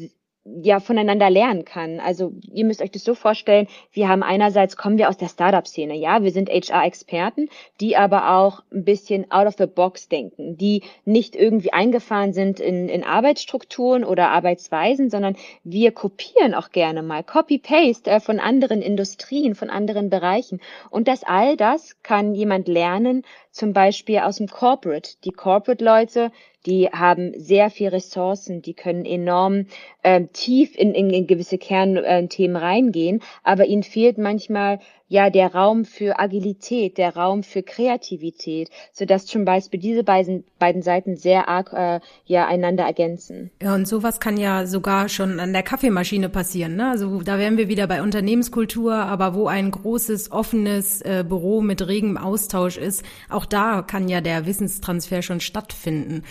ja 0.44 0.80
voneinander 0.80 1.30
lernen 1.30 1.64
kann. 1.64 2.00
Also 2.00 2.32
ihr 2.52 2.64
müsst 2.64 2.82
euch 2.82 2.90
das 2.90 3.04
so 3.04 3.14
vorstellen, 3.14 3.68
wir 3.92 4.08
haben 4.08 4.25
einerseits 4.25 4.76
kommen 4.76 4.99
wir 4.99 5.08
aus 5.08 5.16
der 5.16 5.28
Startup-Szene, 5.28 5.94
ja, 5.94 6.22
wir 6.25 6.32
sind 6.32 6.50
HR-Experten, 6.50 7.49
die 7.80 7.96
aber 7.96 8.37
auch 8.37 8.62
ein 8.72 8.84
bisschen 8.84 9.30
out 9.30 9.46
of 9.46 9.54
the 9.56 9.66
box 9.66 10.08
denken, 10.08 10.56
die 10.56 10.82
nicht 11.04 11.37
irgendwie 11.37 11.72
eingefahren 11.72 12.32
sind 12.32 12.58
in, 12.58 12.88
in 12.88 13.04
Arbeitsstrukturen 13.04 14.04
oder 14.04 14.30
Arbeitsweisen, 14.30 15.11
sondern 15.11 15.37
wir 15.62 15.92
kopieren 15.92 16.54
auch 16.54 16.70
gerne 16.70 17.02
mal 17.02 17.22
Copy-Paste 17.22 18.11
äh, 18.11 18.20
von 18.20 18.40
anderen 18.40 18.82
Industrien, 18.82 19.54
von 19.54 19.70
anderen 19.70 20.11
Bereichen. 20.11 20.61
Und 20.90 21.06
das 21.06 21.22
all 21.22 21.56
das 21.56 22.02
kann 22.02 22.34
jemand 22.34 22.66
lernen, 22.66 23.22
zum 23.52 23.72
Beispiel 23.72 24.18
aus 24.18 24.37
dem 24.38 24.49
Corporate. 24.49 25.12
Die 25.25 25.30
Corporate-Leute, 25.30 26.32
die 26.66 26.88
haben 26.88 27.33
sehr 27.38 27.71
viel 27.71 27.88
Ressourcen, 27.88 28.62
die 28.62 28.75
können 28.75 29.04
enorm 29.04 29.66
äh, 30.02 30.25
tief 30.33 30.76
in, 30.76 30.95
in, 30.95 31.11
in 31.11 31.26
gewisse 31.26 31.59
Kernthemen 31.59 32.57
reingehen, 32.57 33.23
aber 33.42 33.66
ihnen 33.66 33.83
fehlt 33.83 34.19
manchmal 34.19 34.78
ja 35.09 35.30
der 35.30 35.54
Raum 35.54 35.85
für 35.85 36.18
Agilität, 36.18 36.99
der 36.99 37.16
Raum 37.16 37.42
für 37.42 37.62
Kreativität, 37.62 38.71
so 38.92 39.04
dass 39.04 39.26
zum 39.26 39.44
Beispiel 39.44 39.78
diese 39.78 40.04
beiden, 40.04 40.44
beiden 40.59 40.82
Seiten 40.82 41.16
sehr 41.16 41.49
arg 41.49 41.73
äh, 41.73 42.00
ja 42.25 42.47
einander 42.47 42.85
ergänzen. 42.85 43.50
Ja, 43.62 43.75
und 43.75 43.87
sowas 43.87 44.21
kann 44.21 44.37
ja 44.37 44.66
sogar 44.66 45.09
schon 45.09 45.40
an 45.40 45.52
der 45.52 45.62
Kaffeemaschine 45.62 46.28
passieren. 46.28 46.76
Ne? 46.76 46.90
Also 46.90 47.23
da 47.23 47.38
wären 47.38 47.56
wir 47.56 47.68
wieder 47.68 47.87
bei 47.87 48.02
Unternehmenskultur, 48.02 48.94
aber 48.94 49.35
wo 49.35 49.47
ein 49.47 49.71
großes, 49.71 50.32
offenes 50.32 51.02
äh, 51.02 51.25
Büro 51.26 51.61
mit 51.61 51.87
regem 51.87 52.16
Austausch 52.16 52.76
ist, 52.76 53.04
auch 53.28 53.44
da 53.44 53.82
kann 53.82 54.09
ja 54.09 54.21
der 54.21 54.47
Wissenstransfer 54.47 55.23
schon 55.23 55.40
stattfinden. 55.40 56.23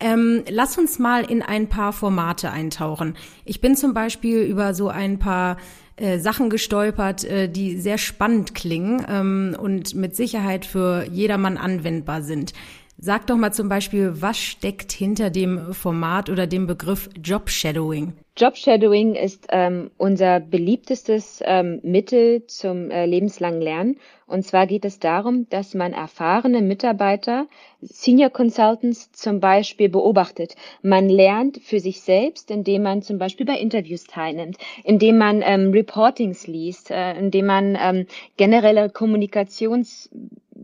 Ähm, 0.00 0.44
lass 0.48 0.78
uns 0.78 0.98
mal 0.98 1.30
in 1.30 1.42
ein 1.42 1.68
paar 1.68 1.92
Formate 1.92 2.50
eintauchen. 2.50 3.16
Ich 3.44 3.60
bin 3.60 3.76
zum 3.76 3.92
Beispiel 3.92 4.40
über 4.42 4.72
so 4.72 4.88
ein 4.88 5.18
paar 5.18 5.58
äh, 6.00 6.18
Sachen 6.18 6.50
gestolpert, 6.50 7.24
äh, 7.24 7.48
die 7.48 7.78
sehr 7.78 7.98
spannend 7.98 8.54
klingen 8.54 9.04
ähm, 9.08 9.56
und 9.60 9.94
mit 9.94 10.16
Sicherheit 10.16 10.64
für 10.64 11.06
jedermann 11.10 11.56
anwendbar 11.56 12.22
sind. 12.22 12.52
Sag 12.98 13.26
doch 13.26 13.36
mal 13.36 13.52
zum 13.52 13.68
Beispiel, 13.68 14.14
was 14.20 14.38
steckt 14.38 14.92
hinter 14.92 15.30
dem 15.30 15.72
Format 15.72 16.28
oder 16.28 16.46
dem 16.46 16.66
Begriff 16.66 17.08
Job 17.22 17.48
Shadowing? 17.48 18.14
Job 18.36 18.56
Shadowing 18.56 19.16
ist 19.16 19.48
ähm, 19.50 19.90
unser 19.98 20.40
beliebtestes 20.40 21.42
ähm, 21.44 21.80
Mittel 21.82 22.46
zum 22.46 22.90
äh, 22.90 23.04
lebenslangen 23.04 23.60
Lernen. 23.60 23.96
Und 24.26 24.44
zwar 24.46 24.66
geht 24.68 24.84
es 24.84 25.00
darum, 25.00 25.48
dass 25.50 25.74
man 25.74 25.92
erfahrene 25.92 26.62
Mitarbeiter, 26.62 27.48
Senior 27.80 28.30
Consultants 28.30 29.10
zum 29.10 29.40
Beispiel 29.40 29.88
beobachtet. 29.88 30.54
Man 30.82 31.08
lernt 31.08 31.58
für 31.58 31.80
sich 31.80 32.00
selbst, 32.02 32.50
indem 32.50 32.84
man 32.84 33.02
zum 33.02 33.18
Beispiel 33.18 33.44
bei 33.44 33.58
Interviews 33.58 34.04
teilnimmt, 34.04 34.56
indem 34.84 35.18
man 35.18 35.42
ähm, 35.44 35.72
Reportings 35.72 36.46
liest, 36.46 36.92
äh, 36.92 37.18
indem 37.18 37.46
man 37.46 37.76
ähm, 37.80 38.06
generelle 38.36 38.90
Kommunikations 38.90 40.08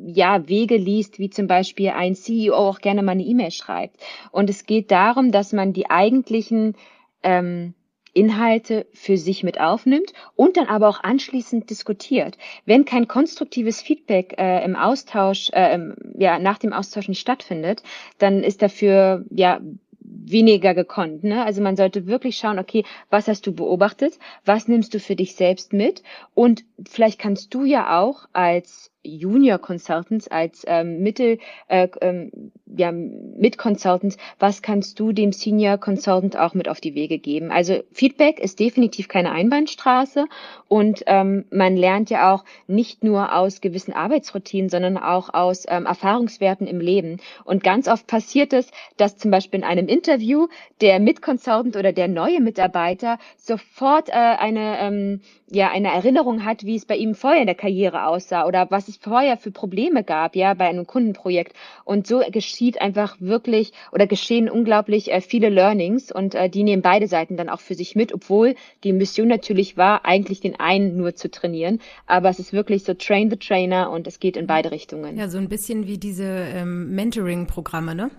ja, 0.07 0.49
Wege 0.49 0.77
liest, 0.77 1.19
wie 1.19 1.31
zum 1.31 1.47
Beispiel 1.47 1.91
ein 1.91 2.15
CEO 2.15 2.55
auch 2.55 2.81
gerne 2.81 3.03
mal 3.03 3.13
eine 3.13 3.25
E-Mail 3.25 3.51
schreibt. 3.51 3.97
Und 4.31 4.51
es 4.51 4.67
geht 4.67 4.91
darum, 4.91 5.33
dass 5.33 5.53
man 5.53 5.73
die 5.73 5.91
eigentlichen 5.91 6.75
ähm, 7.23 7.75
Inhalte 8.17 8.87
für 8.95 9.19
sich 9.19 9.43
mit 9.43 9.61
aufnimmt 9.61 10.13
und 10.35 10.57
dann 10.57 10.69
aber 10.69 10.89
auch 10.89 11.03
anschließend 11.03 11.69
diskutiert. 11.69 12.39
Wenn 12.65 12.87
kein 12.87 13.09
konstruktives 13.09 13.83
Feedback 13.83 14.35
äh, 14.39 14.65
im 14.65 14.75
Austausch, 14.75 15.51
äh, 15.53 15.75
im, 15.75 15.97
ja, 16.19 16.39
nach 16.39 16.57
dem 16.57 16.73
Austausch 16.73 17.09
nicht 17.09 17.21
stattfindet, 17.21 17.83
dann 18.19 18.43
ist 18.43 18.63
dafür 18.63 19.27
ja 19.31 19.61
weniger 20.01 20.75
gekonnt. 20.75 21.25
Ne? 21.25 21.45
Also 21.45 21.61
man 21.63 21.77
sollte 21.77 22.07
wirklich 22.07 22.39
schauen, 22.39 22.59
okay, 22.59 22.85
was 23.11 23.29
hast 23.29 23.47
du 23.47 23.53
beobachtet, 23.53 24.19
was 24.45 24.67
nimmst 24.67 24.95
du 24.95 25.01
für 25.01 25.17
dich 25.17 25.35
selbst 25.35 25.73
mit 25.73 26.03
und 26.35 26.65
vielleicht 26.89 27.19
kannst 27.19 27.53
du 27.55 27.65
ja 27.65 28.01
auch 28.01 28.27
als 28.33 28.91
Junior 29.07 29.59
Consultants, 29.59 30.29
als 30.29 30.65
ähm, 30.67 31.03
Mittel, 31.03 31.39
äh, 31.69 31.89
ähm, 32.01 32.53
ja, 32.67 32.91
mit 32.93 33.59
Consultants, 33.59 34.17
was 34.39 34.63
kannst 34.63 34.99
du 34.99 35.13
dem 35.13 35.33
Senior 35.33 35.79
Consultant 35.79 36.37
auch 36.37 36.55
mit 36.55 36.69
auf 36.69 36.81
die 36.81 36.95
Wege 36.95 37.19
geben? 37.19 37.51
Also 37.51 37.83
Feedback 37.93 38.41
ist 38.41 38.59
definitiv 38.61 39.09
keine 39.09 39.33
Einbahnstraße 39.33 40.27
und 40.69 41.03
ähm, 41.07 41.45
man 41.51 41.77
lernt 41.77 42.11
ja 42.11 42.35
auch 42.35 42.45
nicht 42.67 43.05
nur 43.05 43.35
aus 43.35 43.61
gewissen 43.61 43.93
Arbeitsroutinen, 43.93 44.69
sondern 44.69 44.99
auch 44.99 45.33
aus 45.33 45.65
ähm, 45.69 45.87
Erfahrungswerten 45.87 46.67
im 46.67 46.81
Leben. 46.81 47.19
Und 47.45 47.63
ganz 47.63 47.89
oft 47.89 48.07
passiert 48.07 48.53
es, 48.53 48.71
dass 48.97 49.17
zum 49.17 49.31
Beispiel 49.31 49.61
in 49.61 49.65
einem 49.65 49.89
Interview 49.89 50.49
der 50.81 50.99
Mitconsultant 50.99 51.77
oder 51.77 51.93
der 51.93 52.09
neue 52.09 52.41
Mitarbeiter 52.41 53.19
sofort 53.37 54.09
äh, 54.09 54.13
eine 54.13 54.79
ähm, 54.81 55.21
ja 55.51 55.71
eine 55.71 55.93
Erinnerung 55.93 56.45
hat, 56.45 56.65
wie 56.65 56.77
es 56.77 56.87
bei 56.87 56.97
ihm 56.97 57.15
vorher 57.15 57.41
in 57.41 57.47
der 57.47 57.55
Karriere 57.55 58.07
aussah 58.07 58.47
oder 58.47 58.71
was 58.71 58.89
es 58.97 59.03
vorher 59.03 59.37
für 59.37 59.51
Probleme 59.51 60.05
gab, 60.05 60.37
ja, 60.37 60.55
bei 60.55 60.67
einem 60.67 60.87
Kundenprojekt. 60.87 61.55
Und 61.85 62.07
so 62.07 62.23
geschieht 62.31 62.81
einfach 62.81 63.17
wirklich 63.21 63.73
oder 63.93 64.07
geschehen 64.07 64.51
unglaublich 64.51 65.13
äh, 65.13 65.21
viele 65.21 65.49
Learnings 65.49 66.11
und 66.11 66.35
äh, 66.35 66.49
die 66.49 66.63
nehmen 66.63 66.83
beide 66.83 67.09
Seiten 67.09 67.37
dann 67.37 67.49
auch 67.49 67.61
für 67.61 67.75
sich 67.75 67.95
mit, 67.95 68.13
obwohl 68.13 68.55
die 68.85 68.93
Mission 68.93 69.29
natürlich 69.29 69.77
war, 69.77 70.05
eigentlich 70.05 70.41
den 70.41 70.59
einen 70.59 70.97
nur 70.97 71.15
zu 71.15 71.31
trainieren. 71.31 71.81
Aber 72.07 72.29
es 72.29 72.39
ist 72.39 72.53
wirklich 72.53 72.85
so 72.85 72.95
train 72.95 73.31
the 73.31 73.37
trainer 73.37 73.91
und 73.91 74.07
es 74.07 74.21
geht 74.21 74.37
in 74.37 74.47
beide 74.47 74.71
Richtungen. 74.71 75.17
Ja, 75.17 75.29
so 75.29 75.39
ein 75.39 75.49
bisschen 75.49 75.87
wie 75.87 75.99
diese 75.99 76.25
ähm, 76.25 76.95
Mentoring-Programme, 76.95 77.95
ne? 77.95 78.11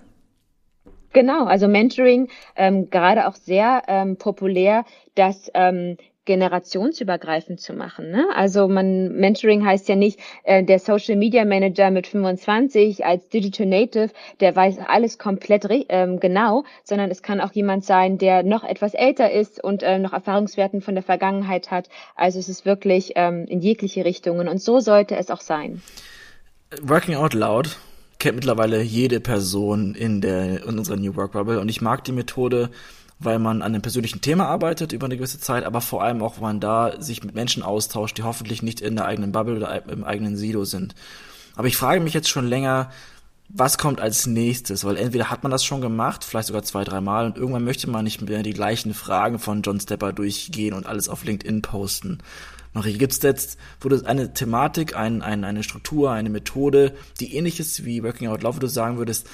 Genau, 1.14 1.46
also 1.46 1.68
Mentoring 1.68 2.28
ähm, 2.56 2.90
gerade 2.90 3.28
auch 3.28 3.36
sehr 3.36 3.84
ähm, 3.88 4.18
populär, 4.18 4.86
dass 5.16 5.50
ähm, 5.54 5.98
generationsübergreifend 6.28 7.60
zu 7.60 7.74
machen. 7.74 8.12
Ne? 8.12 8.28
Also 8.36 8.68
man 8.68 9.14
Mentoring 9.14 9.66
heißt 9.66 9.90
ja 9.90 9.96
nicht 9.96 10.20
äh, 10.44 10.64
der 10.64 10.78
Social 10.78 11.16
Media 11.16 11.44
Manager 11.46 11.90
mit 11.90 12.06
25 12.06 13.04
als 13.04 13.30
Digital 13.30 13.66
Native, 13.66 14.10
der 14.40 14.56
weiß 14.56 14.78
alles 14.86 15.18
komplett 15.18 15.58
ähm, 15.90 16.20
genau, 16.20 16.66
sondern 16.84 17.10
es 17.10 17.24
kann 17.24 17.42
auch 17.42 17.52
jemand 17.54 17.84
sein, 17.84 18.20
der 18.20 18.44
noch 18.44 18.64
etwas 18.64 18.94
älter 18.94 19.32
ist 19.32 19.64
und 19.64 19.82
äh, 19.82 19.98
noch 19.98 20.14
Erfahrungswerten 20.14 20.82
von 20.82 20.94
der 20.94 21.04
Vergangenheit 21.04 21.72
hat. 21.72 21.90
Also 22.16 22.38
es 22.38 22.50
ist 22.50 22.66
wirklich 22.66 23.14
ähm, 23.16 23.46
in 23.48 23.62
jegliche 23.62 24.06
Richtungen 24.06 24.48
und 24.48 24.62
so 24.62 24.80
sollte 24.80 25.16
es 25.16 25.32
auch 25.32 25.42
sein. 25.42 25.82
Working 26.82 27.16
Out 27.16 27.34
Loud 27.34 27.78
kennt 28.20 28.36
mittlerweile 28.36 28.82
jede 28.82 29.20
Person 29.20 29.96
in 29.96 30.22
der 30.22 30.64
in 30.68 30.78
unserer 30.78 30.98
New 30.98 31.16
Work 31.16 31.32
Bubble 31.32 31.60
und 31.60 31.70
ich 31.70 31.82
mag 31.82 32.04
die 32.04 32.12
Methode 32.12 32.70
weil 33.20 33.40
man 33.40 33.62
an 33.62 33.74
einem 33.74 33.82
persönlichen 33.82 34.22
Thema 34.22 34.48
arbeitet 34.48 34.94
über 34.94 35.06
eine 35.06 35.18
gewisse 35.18 35.40
Zeit, 35.40 35.64
aber 35.64 35.82
vor 35.82 36.04
allem 36.04 36.22
auch, 36.22 36.36
weil 36.36 36.54
man 36.54 36.60
da 36.60 37.02
sich 37.02 37.24
mit 37.24 37.34
Menschen 37.34 37.64
austauscht, 37.64 38.18
die 38.18 38.24
hoffentlich 38.24 38.62
nicht 38.62 38.80
in 38.80 38.96
der 38.96 39.06
eigenen 39.06 39.32
Bubble 39.32 39.58
oder 39.58 39.90
im 39.90 40.04
eigenen 40.04 40.38
Silo 40.38 40.66
sind. 40.66 40.94
Aber 41.56 41.68
ich 41.68 41.78
frage 41.78 42.02
mich 42.02 42.14
jetzt 42.14 42.30
schon 42.30 42.48
länger, 42.48 42.92
was 43.50 43.78
kommt 43.78 44.02
als 44.02 44.28
nächstes? 44.28 44.84
Weil 44.84 44.98
entweder 44.98 45.32
hat 45.32 45.44
man 45.44 45.52
das 45.52 45.64
schon 45.64 45.82
gemacht, 45.82 46.24
vielleicht 46.24 46.48
sogar 46.48 46.64
zwei, 46.64 46.84
dreimal, 46.84 47.26
und 47.26 47.38
irgendwann 47.38 47.64
möchte 47.64 47.90
man 47.90 48.04
nicht 48.04 48.22
mehr 48.22 48.44
die 48.44 48.54
gleichen 48.54 48.94
Fragen 48.94 49.40
von 49.40 49.62
John 49.62 49.80
Stepper 49.80 50.14
durchgehen 50.14 50.74
und 50.74 50.86
alles 50.86 51.10
auf 51.10 51.24
LinkedIn 51.24 51.62
posten. 51.62 52.20
Marie, 52.74 52.98
gibt 52.98 53.14
es 53.14 53.22
jetzt, 53.24 53.58
du 53.80 54.04
eine 54.06 54.34
Thematik, 54.34 54.96
ein, 54.96 55.24
ein, 55.24 55.44
eine 55.44 55.64
Struktur, 55.64 56.12
eine 56.12 56.30
Methode, 56.30 56.94
die 57.20 57.36
ähnlich 57.36 57.60
ist 57.60 57.86
wie 57.86 58.04
Working 58.04 58.28
Out 58.28 58.44
Love, 58.44 58.58
wo 58.58 58.60
du 58.60 58.68
sagen 58.68 58.98
würdest, 58.98 59.28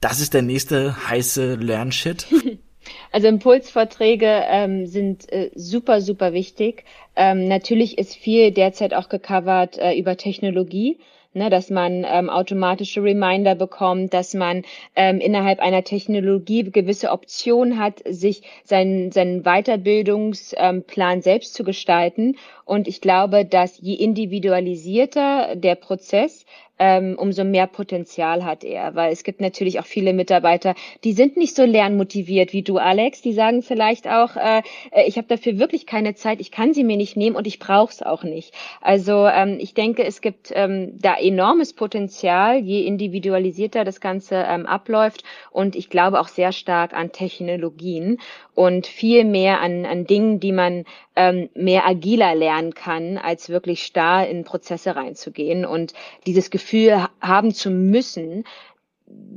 das 0.00 0.20
ist 0.20 0.34
der 0.34 0.42
nächste 0.42 1.08
heiße 1.08 1.54
Lernshit? 1.54 2.26
Also 3.10 3.28
Impulsvorträge 3.28 4.44
ähm, 4.48 4.86
sind 4.86 5.30
äh, 5.32 5.50
super, 5.54 6.00
super 6.00 6.32
wichtig. 6.32 6.84
Ähm, 7.16 7.46
natürlich 7.48 7.98
ist 7.98 8.16
viel 8.16 8.50
derzeit 8.50 8.94
auch 8.94 9.08
gecovert 9.08 9.78
äh, 9.78 9.94
über 9.94 10.16
Technologie. 10.16 10.98
Ne, 11.34 11.48
dass 11.48 11.70
man 11.70 12.04
ähm, 12.06 12.28
automatische 12.28 13.02
Reminder 13.02 13.54
bekommt, 13.54 14.12
dass 14.12 14.34
man 14.34 14.64
ähm, 14.94 15.18
innerhalb 15.18 15.60
einer 15.60 15.82
Technologie 15.82 16.64
gewisse 16.64 17.10
Optionen 17.10 17.78
hat, 17.78 18.02
sich 18.06 18.42
seinen, 18.64 19.12
seinen 19.12 19.42
Weiterbildungsplan 19.42 21.16
ähm, 21.16 21.22
selbst 21.22 21.54
zu 21.54 21.64
gestalten. 21.64 22.36
Und 22.66 22.86
ich 22.86 23.00
glaube, 23.00 23.46
dass 23.46 23.80
je 23.80 23.94
individualisierter 23.94 25.56
der 25.56 25.76
Prozess, 25.76 26.44
ähm, 26.82 27.14
umso 27.16 27.44
mehr 27.44 27.68
Potenzial 27.68 28.44
hat 28.44 28.64
er. 28.64 28.96
Weil 28.96 29.12
es 29.12 29.22
gibt 29.22 29.40
natürlich 29.40 29.78
auch 29.78 29.86
viele 29.86 30.12
Mitarbeiter, 30.12 30.74
die 31.04 31.12
sind 31.12 31.36
nicht 31.36 31.54
so 31.54 31.64
lernmotiviert 31.64 32.52
wie 32.52 32.62
du, 32.62 32.78
Alex. 32.78 33.22
Die 33.22 33.32
sagen 33.32 33.62
vielleicht 33.62 34.08
auch, 34.08 34.34
äh, 34.34 34.62
äh 34.90 35.06
ich 35.06 35.16
habe 35.16 35.28
dafür 35.28 35.60
wirklich 35.60 35.86
keine 35.86 36.16
Zeit, 36.16 36.40
ich 36.40 36.50
kann 36.50 36.74
sie 36.74 36.82
mir 36.82 36.96
nicht 36.96 37.16
nehmen 37.16 37.36
und 37.36 37.46
ich 37.46 37.60
brauche 37.60 37.92
es 37.92 38.02
auch 38.02 38.24
nicht. 38.24 38.52
Also 38.80 39.28
ähm, 39.28 39.58
ich 39.60 39.74
denke, 39.74 40.04
es 40.04 40.20
gibt 40.20 40.50
ähm, 40.52 40.98
da 41.00 41.14
enormes 41.14 41.72
Potenzial, 41.72 42.58
je 42.58 42.84
individualisierter 42.84 43.84
das 43.84 44.00
Ganze 44.00 44.44
ähm, 44.48 44.66
abläuft. 44.66 45.22
Und 45.52 45.76
ich 45.76 45.88
glaube 45.88 46.18
auch 46.18 46.28
sehr 46.28 46.50
stark 46.50 46.94
an 46.94 47.12
Technologien 47.12 48.18
und 48.54 48.86
viel 48.86 49.24
mehr 49.24 49.60
an, 49.60 49.86
an 49.86 50.06
Dingen, 50.06 50.40
die 50.40 50.52
man 50.52 50.84
ähm, 51.16 51.48
mehr 51.54 51.86
agiler 51.86 52.34
lernen 52.34 52.74
kann, 52.74 53.18
als 53.18 53.48
wirklich 53.48 53.84
starr 53.84 54.26
in 54.26 54.44
Prozesse 54.44 54.94
reinzugehen 54.94 55.64
und 55.64 55.94
dieses 56.26 56.50
Gefühl 56.50 57.08
haben 57.20 57.54
zu 57.54 57.70
müssen, 57.70 58.44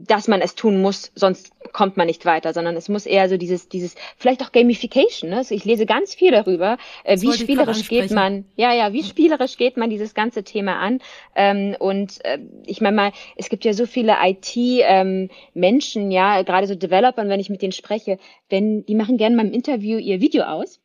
dass 0.07 0.27
man 0.27 0.41
es 0.41 0.55
tun 0.55 0.81
muss, 0.81 1.11
sonst 1.15 1.51
kommt 1.71 1.97
man 1.97 2.07
nicht 2.07 2.25
weiter, 2.25 2.53
sondern 2.53 2.75
es 2.75 2.89
muss 2.89 3.05
eher 3.05 3.27
so 3.27 3.37
dieses, 3.37 3.69
dieses, 3.69 3.95
vielleicht 4.17 4.43
auch 4.43 4.51
Gamification. 4.51 5.31
Ne? 5.31 5.37
Also 5.37 5.55
ich 5.55 5.65
lese 5.65 5.85
ganz 5.85 6.13
viel 6.13 6.31
darüber, 6.31 6.77
äh, 7.03 7.19
wie 7.21 7.33
spielerisch 7.33 7.87
geht 7.87 8.11
man, 8.11 8.45
ja, 8.55 8.73
ja, 8.73 8.93
wie 8.93 9.03
spielerisch 9.03 9.57
geht 9.57 9.77
man 9.77 9.89
dieses 9.89 10.13
ganze 10.13 10.43
Thema 10.43 10.77
an. 10.77 10.99
Ähm, 11.35 11.75
und 11.79 12.23
äh, 12.23 12.39
ich 12.65 12.81
meine 12.81 12.95
mal, 12.95 13.11
es 13.35 13.49
gibt 13.49 13.65
ja 13.65 13.73
so 13.73 13.85
viele 13.85 14.15
IT-Menschen, 14.21 16.01
ähm, 16.03 16.11
ja, 16.11 16.41
gerade 16.43 16.67
so 16.67 16.75
Developern, 16.75 17.29
wenn 17.29 17.39
ich 17.39 17.49
mit 17.49 17.61
denen 17.61 17.71
spreche, 17.71 18.19
wenn 18.49 18.85
die 18.85 18.95
machen 18.95 19.17
gerne 19.17 19.35
mal 19.35 19.45
im 19.45 19.53
Interview 19.53 19.97
ihr 19.97 20.21
Video 20.21 20.43
aus 20.43 20.79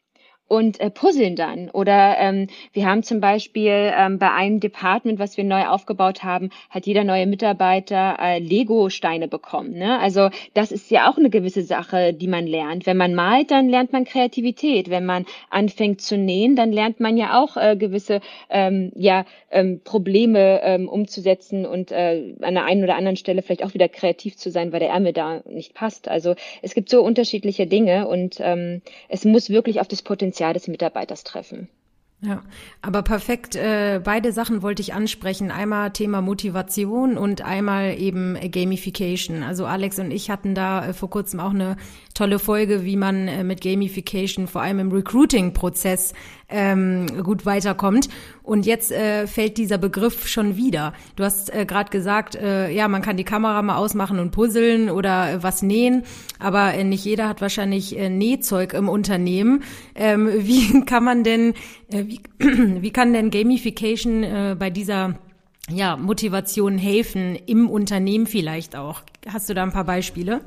und 0.51 0.81
äh, 0.81 0.91
puzzeln 0.91 1.37
dann. 1.37 1.71
Oder 1.71 2.17
ähm, 2.19 2.49
wir 2.73 2.85
haben 2.85 3.05
zum 3.05 3.21
Beispiel 3.21 3.93
ähm, 3.97 4.19
bei 4.19 4.33
einem 4.33 4.59
Department, 4.59 5.21
was 5.21 5.37
wir 5.37 5.45
neu 5.45 5.65
aufgebaut 5.67 6.25
haben, 6.25 6.51
hat 6.71 6.87
jeder 6.87 7.05
neue 7.05 7.29
Mitarbeiter 7.29 8.17
äh, 8.21 8.41
Lego-Steine 8.41 9.29
bekommen. 9.29 9.75
Ne? 9.75 10.01
Also 10.01 10.29
das 10.55 10.73
ist 10.73 10.91
ja 10.91 11.09
auch 11.09 11.19
eine 11.19 11.31
gewisse 11.31 11.63
Sache, 11.63 12.13
die 12.13 12.27
man 12.27 12.49
lernt. 12.49 12.85
Wenn 12.85 12.97
man 12.97 13.15
malt, 13.15 13.53
dann 13.53 13.69
lernt 13.69 13.93
man 13.93 14.05
Kreativität. 14.05 14.91
Wenn 14.91 15.07
man 15.07 15.25
anfängt 15.51 16.01
zu 16.01 16.19
nähen, 16.19 16.57
dann 16.57 16.73
lernt 16.73 16.99
man 16.99 17.17
ja 17.17 17.41
auch 17.41 17.57
äh, 17.57 17.77
gewisse 17.77 18.21
ähm, 18.49 18.91
ja, 18.97 19.27
ähm, 19.53 19.83
Probleme 19.85 20.63
ähm, 20.65 20.89
umzusetzen 20.89 21.65
und 21.65 21.93
äh, 21.93 22.35
an 22.41 22.55
der 22.55 22.65
einen 22.65 22.83
oder 22.83 22.97
anderen 22.97 23.17
Stelle 23.17 23.43
vielleicht 23.43 23.65
auch 23.65 23.75
wieder 23.75 23.89
kreativ 23.89 24.37
zu 24.37 24.51
sein, 24.51 24.73
weil 24.73 24.81
der 24.81 24.91
Ärmel 24.91 25.13
da 25.13 25.43
nicht 25.49 25.75
passt. 25.75 26.09
Also 26.09 26.35
es 26.61 26.75
gibt 26.75 26.89
so 26.89 27.03
unterschiedliche 27.03 27.69
Dinge 27.69 28.09
und 28.09 28.39
ähm, 28.41 28.83
es 29.09 29.25
muss 29.25 29.49
wirklich 29.49 29.81
auf 29.81 29.87
das 29.87 30.03
Potenzial 30.03 30.40
Potenzial 30.41 30.55
des 30.55 30.69
Mitarbeiters 30.69 31.23
treffen. 31.23 31.69
Ja, 32.23 32.43
aber 32.83 33.03
perfekt. 33.03 33.57
Äh, 33.57 34.01
beide 34.03 34.33
Sachen 34.33 34.61
wollte 34.63 34.83
ich 34.83 34.93
ansprechen. 34.93 35.51
Einmal 35.51 35.91
Thema 35.91 36.21
Motivation 36.21 37.17
und 37.17 37.43
einmal 37.43 37.99
eben 37.99 38.39
Gamification. 38.51 39.43
Also 39.43 39.65
Alex 39.65 39.99
und 39.99 40.11
ich 40.11 40.31
hatten 40.31 40.55
da 40.55 40.89
äh, 40.89 40.93
vor 40.93 41.09
kurzem 41.09 41.41
auch 41.41 41.51
eine 41.51 41.77
tolle 42.15 42.39
Folge, 42.39 42.85
wie 42.85 42.97
man 42.97 43.27
äh, 43.27 43.43
mit 43.43 43.63
Gamification 43.63 44.49
vor 44.49 44.61
allem 44.61 44.81
im 44.81 44.93
Recruiting-Prozess 44.93 46.13
ähm, 46.51 47.23
gut 47.23 47.47
weiterkommt. 47.47 48.09
Und 48.43 48.67
jetzt 48.67 48.91
äh, 48.93 49.27
fällt 49.27 49.59
dieser 49.59 49.79
Begriff 49.79 50.27
schon 50.27 50.57
wieder. 50.57 50.93
Du 51.17 51.25
hast 51.25 51.55
äh, 51.55 51.65
gerade 51.65 51.91
gesagt, 51.91 52.35
äh, 52.35 52.71
ja, 52.71 52.89
man 52.89 53.03
kann 53.03 53.17
die 53.17 53.25
Kamera 53.25 53.63
mal 53.63 53.77
ausmachen 53.77 54.19
und 54.19 54.33
puzzeln 54.33 54.91
oder 54.91 55.33
äh, 55.33 55.43
was 55.43 55.63
nähen, 55.63 56.03
aber 56.39 56.75
äh, 56.75 56.85
nicht 56.85 57.05
jeder 57.05 57.29
hat 57.29 57.41
wahrscheinlich 57.41 57.97
äh, 57.99 58.09
Nähzeug 58.09 58.73
im 58.73 58.89
Unternehmen. 58.89 59.63
Ähm, 59.95 60.29
wie 60.39 60.85
kann 60.85 61.05
man 61.05 61.25
denn, 61.25 61.55
äh, 61.93 62.05
wie, 62.07 62.21
wie 62.39 62.91
kann 62.91 63.13
denn 63.13 63.31
Gamification 63.31 64.23
äh, 64.25 64.57
bei 64.59 64.71
dieser 64.71 65.19
ja, 65.71 65.97
Motivation 65.97 66.79
helfen, 66.79 67.37
im 67.47 67.71
Unternehmen 67.71 68.27
vielleicht 68.27 68.75
auch? 68.75 69.03
Hast 69.29 69.49
du 69.49 69.55
da 69.55 69.63
ein 69.63 69.73
paar 69.73 69.85
Beispiele? 69.85 70.41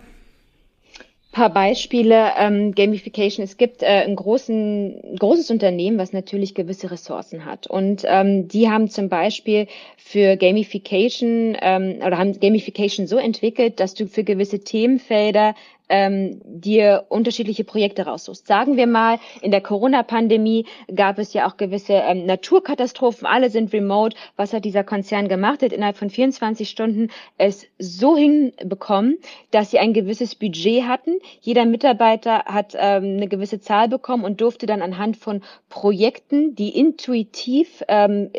Paar 1.33 1.49
Beispiele. 1.49 2.31
Ähm, 2.37 2.73
Gamification. 2.73 3.43
Es 3.43 3.57
gibt 3.57 3.83
äh, 3.83 3.87
ein 3.87 4.15
großen, 4.15 5.17
großes 5.19 5.51
Unternehmen, 5.51 5.97
was 5.97 6.13
natürlich 6.13 6.55
gewisse 6.55 6.89
Ressourcen 6.89 7.43
hat. 7.43 7.67
Und 7.67 8.03
ähm, 8.07 8.47
die 8.47 8.69
haben 8.69 8.89
zum 8.89 9.09
Beispiel 9.09 9.67
für 9.97 10.37
Gamification 10.37 11.57
ähm, 11.61 11.97
oder 12.05 12.17
haben 12.17 12.39
Gamification 12.39 13.07
so 13.07 13.17
entwickelt, 13.17 13.81
dass 13.81 13.95
du 13.95 14.07
für 14.07 14.23
gewisse 14.23 14.63
Themenfelder 14.63 15.55
ähm, 15.93 16.41
dir 16.43 17.05
unterschiedliche 17.09 17.63
Projekte 17.63 18.07
raussuchst. 18.07 18.47
Sagen 18.47 18.77
wir 18.77 18.87
mal, 18.87 19.19
in 19.41 19.51
der 19.51 19.61
Corona-Pandemie 19.61 20.65
gab 20.93 21.19
es 21.19 21.33
ja 21.33 21.47
auch 21.47 21.55
gewisse 21.55 21.93
ähm, 21.93 22.25
Naturkatastrophen, 22.25 23.27
alle 23.27 23.51
sind 23.51 23.71
remote. 23.73 24.17
Was 24.35 24.53
hat 24.53 24.65
dieser 24.65 24.83
Konzern 24.83 25.27
gemacht? 25.27 25.61
Hat 25.61 25.71
innerhalb 25.71 25.95
von 25.95 26.09
24 26.09 26.67
Stunden 26.67 27.09
es 27.37 27.67
so 27.77 28.17
hinbekommen, 28.17 29.19
dass 29.51 29.69
sie 29.69 29.77
ein 29.77 29.93
gewisses 29.93 30.33
Budget 30.33 30.85
hatten. 30.87 31.19
Jeder 31.41 31.65
Mitarbeiter 31.65 32.45
hat 32.45 32.73
ähm, 32.75 33.17
eine 33.17 33.27
gewisse 33.27 33.59
Zahl 33.59 33.87
bekommen 33.87 34.25
und 34.25 34.41
durfte 34.41 34.65
dann 34.65 34.81
anhand 34.81 35.17
von 35.17 35.43
Projekten, 35.69 36.55
die 36.55 36.75
intuitiv 36.75 37.83
ähm, 37.87 38.31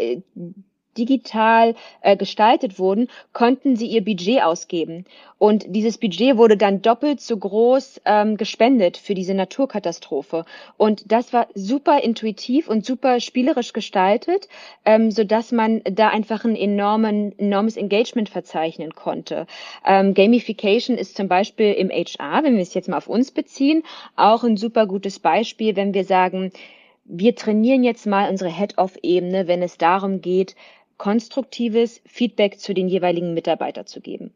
digital 0.97 1.75
äh, 2.01 2.17
gestaltet 2.17 2.79
wurden, 2.79 3.09
konnten 3.33 3.77
sie 3.77 3.87
ihr 3.87 4.05
Budget 4.05 4.43
ausgeben. 4.43 5.05
Und 5.39 5.65
dieses 5.69 5.99
Budget 5.99 6.37
wurde 6.37 6.57
dann 6.57 6.81
doppelt 6.81 7.21
so 7.21 7.37
groß 7.37 8.01
ähm, 8.07 8.37
gespendet 8.37 8.97
für 8.97 9.15
diese 9.15 9.35
Naturkatastrophe. 9.35 10.45
Und 10.77 11.13
das 11.13 11.33
war 11.33 11.49
super 11.55 12.03
intuitiv 12.03 12.69
und 12.69 12.87
super 12.87 13.21
spielerisch 13.21 13.73
gestaltet, 13.73 14.49
ähm, 14.85 15.11
so 15.11 15.25
dass 15.25 15.53
man 15.53 15.83
da 15.85 16.09
einfach 16.09 16.45
ein 16.45 16.57
enormen, 16.57 17.39
enormes 17.39 17.77
Engagement 17.77 18.29
verzeichnen 18.29 18.95
konnte. 18.95 19.47
Ähm, 19.85 20.15
Gamification 20.15 20.97
ist 20.97 21.17
zum 21.17 21.29
Beispiel 21.29 21.73
im 21.73 21.91
HR, 21.91 22.43
wenn 22.45 22.55
wir 22.55 22.63
es 22.63 22.75
jetzt 22.75 22.89
mal 22.89 22.97
auf 22.97 23.09
uns 23.09 23.31
beziehen, 23.31 23.83
auch 24.17 24.45
ein 24.45 24.57
super 24.57 24.87
gutes 24.87 25.19
Beispiel, 25.19 25.77
wenn 25.77 25.95
wir 25.95 26.05
sagen, 26.05 26.53
wir 27.05 27.35
trainieren 27.37 27.85
jetzt 27.85 28.07
mal 28.07 28.31
unsere 28.31 28.51
Head-Off-Ebene, 28.51 29.47
wenn 29.47 29.63
es 29.63 29.77
darum 29.77 30.23
geht, 30.23 30.57
konstruktives 30.99 32.01
Feedback 32.07 32.59
zu 32.59 32.75
den 32.75 32.89
jeweiligen 32.89 33.35
Mitarbeitern 33.35 33.87
zu 33.87 34.01
geben. 34.01 34.33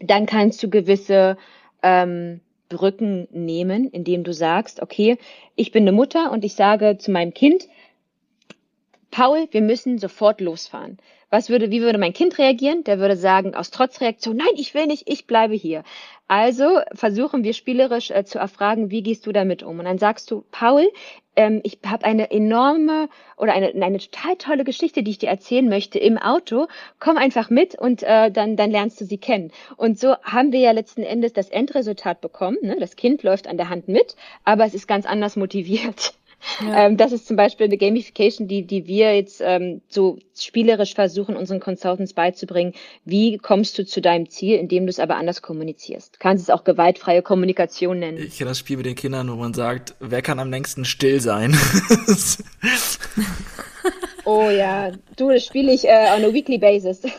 Dann 0.00 0.26
kannst 0.26 0.62
du 0.62 0.70
gewisse 0.70 1.36
ähm, 1.82 2.40
Brücken 2.68 3.28
nehmen, 3.30 3.90
indem 3.90 4.24
du 4.24 4.32
sagst, 4.32 4.82
okay, 4.82 5.18
ich 5.54 5.72
bin 5.72 5.84
eine 5.84 5.92
Mutter 5.92 6.32
und 6.32 6.44
ich 6.44 6.54
sage 6.54 6.98
zu 6.98 7.10
meinem 7.10 7.32
Kind, 7.32 7.68
Paul, 9.10 9.48
wir 9.50 9.62
müssen 9.62 9.98
sofort 9.98 10.40
losfahren. 10.40 10.98
Was 11.28 11.50
würde, 11.50 11.70
wie 11.70 11.82
würde 11.82 11.98
mein 11.98 12.12
Kind 12.12 12.38
reagieren? 12.38 12.84
Der 12.84 12.98
würde 13.00 13.16
sagen, 13.16 13.54
aus 13.54 13.70
Trotzreaktion, 13.70 14.36
nein, 14.36 14.54
ich 14.56 14.74
will 14.74 14.86
nicht, 14.86 15.04
ich 15.06 15.26
bleibe 15.26 15.54
hier. 15.54 15.82
Also 16.28 16.80
versuchen 16.92 17.42
wir 17.42 17.52
spielerisch 17.52 18.10
äh, 18.10 18.24
zu 18.24 18.38
erfragen, 18.38 18.90
wie 18.90 19.02
gehst 19.02 19.26
du 19.26 19.32
damit 19.32 19.62
um? 19.62 19.78
Und 19.78 19.84
dann 19.84 19.98
sagst 19.98 20.30
du, 20.30 20.44
Paul, 20.50 20.88
ähm, 21.34 21.60
ich 21.64 21.78
habe 21.84 22.04
eine 22.04 22.30
enorme 22.30 23.08
oder 23.36 23.54
eine, 23.54 23.72
eine 23.74 23.98
total 23.98 24.36
tolle 24.36 24.64
Geschichte, 24.64 25.02
die 25.02 25.10
ich 25.12 25.18
dir 25.18 25.28
erzählen 25.28 25.68
möchte 25.68 25.98
im 25.98 26.16
Auto. 26.16 26.68
Komm 27.00 27.16
einfach 27.16 27.50
mit 27.50 27.76
und 27.76 28.02
äh, 28.02 28.30
dann, 28.30 28.56
dann 28.56 28.70
lernst 28.70 29.00
du 29.00 29.04
sie 29.04 29.18
kennen. 29.18 29.52
Und 29.76 29.98
so 29.98 30.16
haben 30.22 30.52
wir 30.52 30.60
ja 30.60 30.70
letzten 30.70 31.02
Endes 31.02 31.32
das 31.32 31.48
Endresultat 31.50 32.20
bekommen. 32.20 32.58
Ne? 32.62 32.76
Das 32.78 32.96
Kind 32.96 33.22
läuft 33.22 33.48
an 33.48 33.56
der 33.56 33.68
Hand 33.68 33.88
mit, 33.88 34.16
aber 34.44 34.64
es 34.64 34.74
ist 34.74 34.86
ganz 34.86 35.06
anders 35.06 35.36
motiviert. 35.36 36.14
Ja. 36.60 36.86
Ähm, 36.86 36.96
das 36.96 37.12
ist 37.12 37.26
zum 37.26 37.36
Beispiel 37.36 37.66
eine 37.66 37.76
Gamification, 37.76 38.48
die, 38.48 38.62
die 38.66 38.86
wir 38.86 39.14
jetzt 39.14 39.42
ähm, 39.44 39.80
so 39.88 40.18
spielerisch 40.34 40.94
versuchen, 40.94 41.36
unseren 41.36 41.60
Consultants 41.60 42.12
beizubringen. 42.12 42.72
Wie 43.04 43.38
kommst 43.38 43.78
du 43.78 43.84
zu 43.84 44.00
deinem 44.00 44.30
Ziel, 44.30 44.56
indem 44.56 44.86
du 44.86 44.90
es 44.90 44.98
aber 44.98 45.16
anders 45.16 45.42
kommunizierst? 45.42 46.14
Du 46.14 46.18
kannst 46.18 46.44
es 46.44 46.50
auch 46.50 46.64
gewaltfreie 46.64 47.22
Kommunikation 47.22 47.98
nennen. 47.98 48.18
Ich 48.18 48.38
kenne 48.38 48.50
das 48.50 48.58
Spiel 48.58 48.76
mit 48.76 48.86
den 48.86 48.94
Kindern, 48.94 49.30
wo 49.30 49.36
man 49.36 49.54
sagt, 49.54 49.94
wer 50.00 50.22
kann 50.22 50.38
am 50.38 50.50
längsten 50.50 50.84
still 50.84 51.20
sein? 51.20 51.56
oh 54.24 54.48
ja, 54.50 54.92
du, 55.16 55.30
das 55.30 55.44
spiele 55.44 55.72
ich 55.72 55.86
äh, 55.86 56.14
on 56.16 56.24
a 56.24 56.32
weekly 56.32 56.58
basis. 56.58 57.02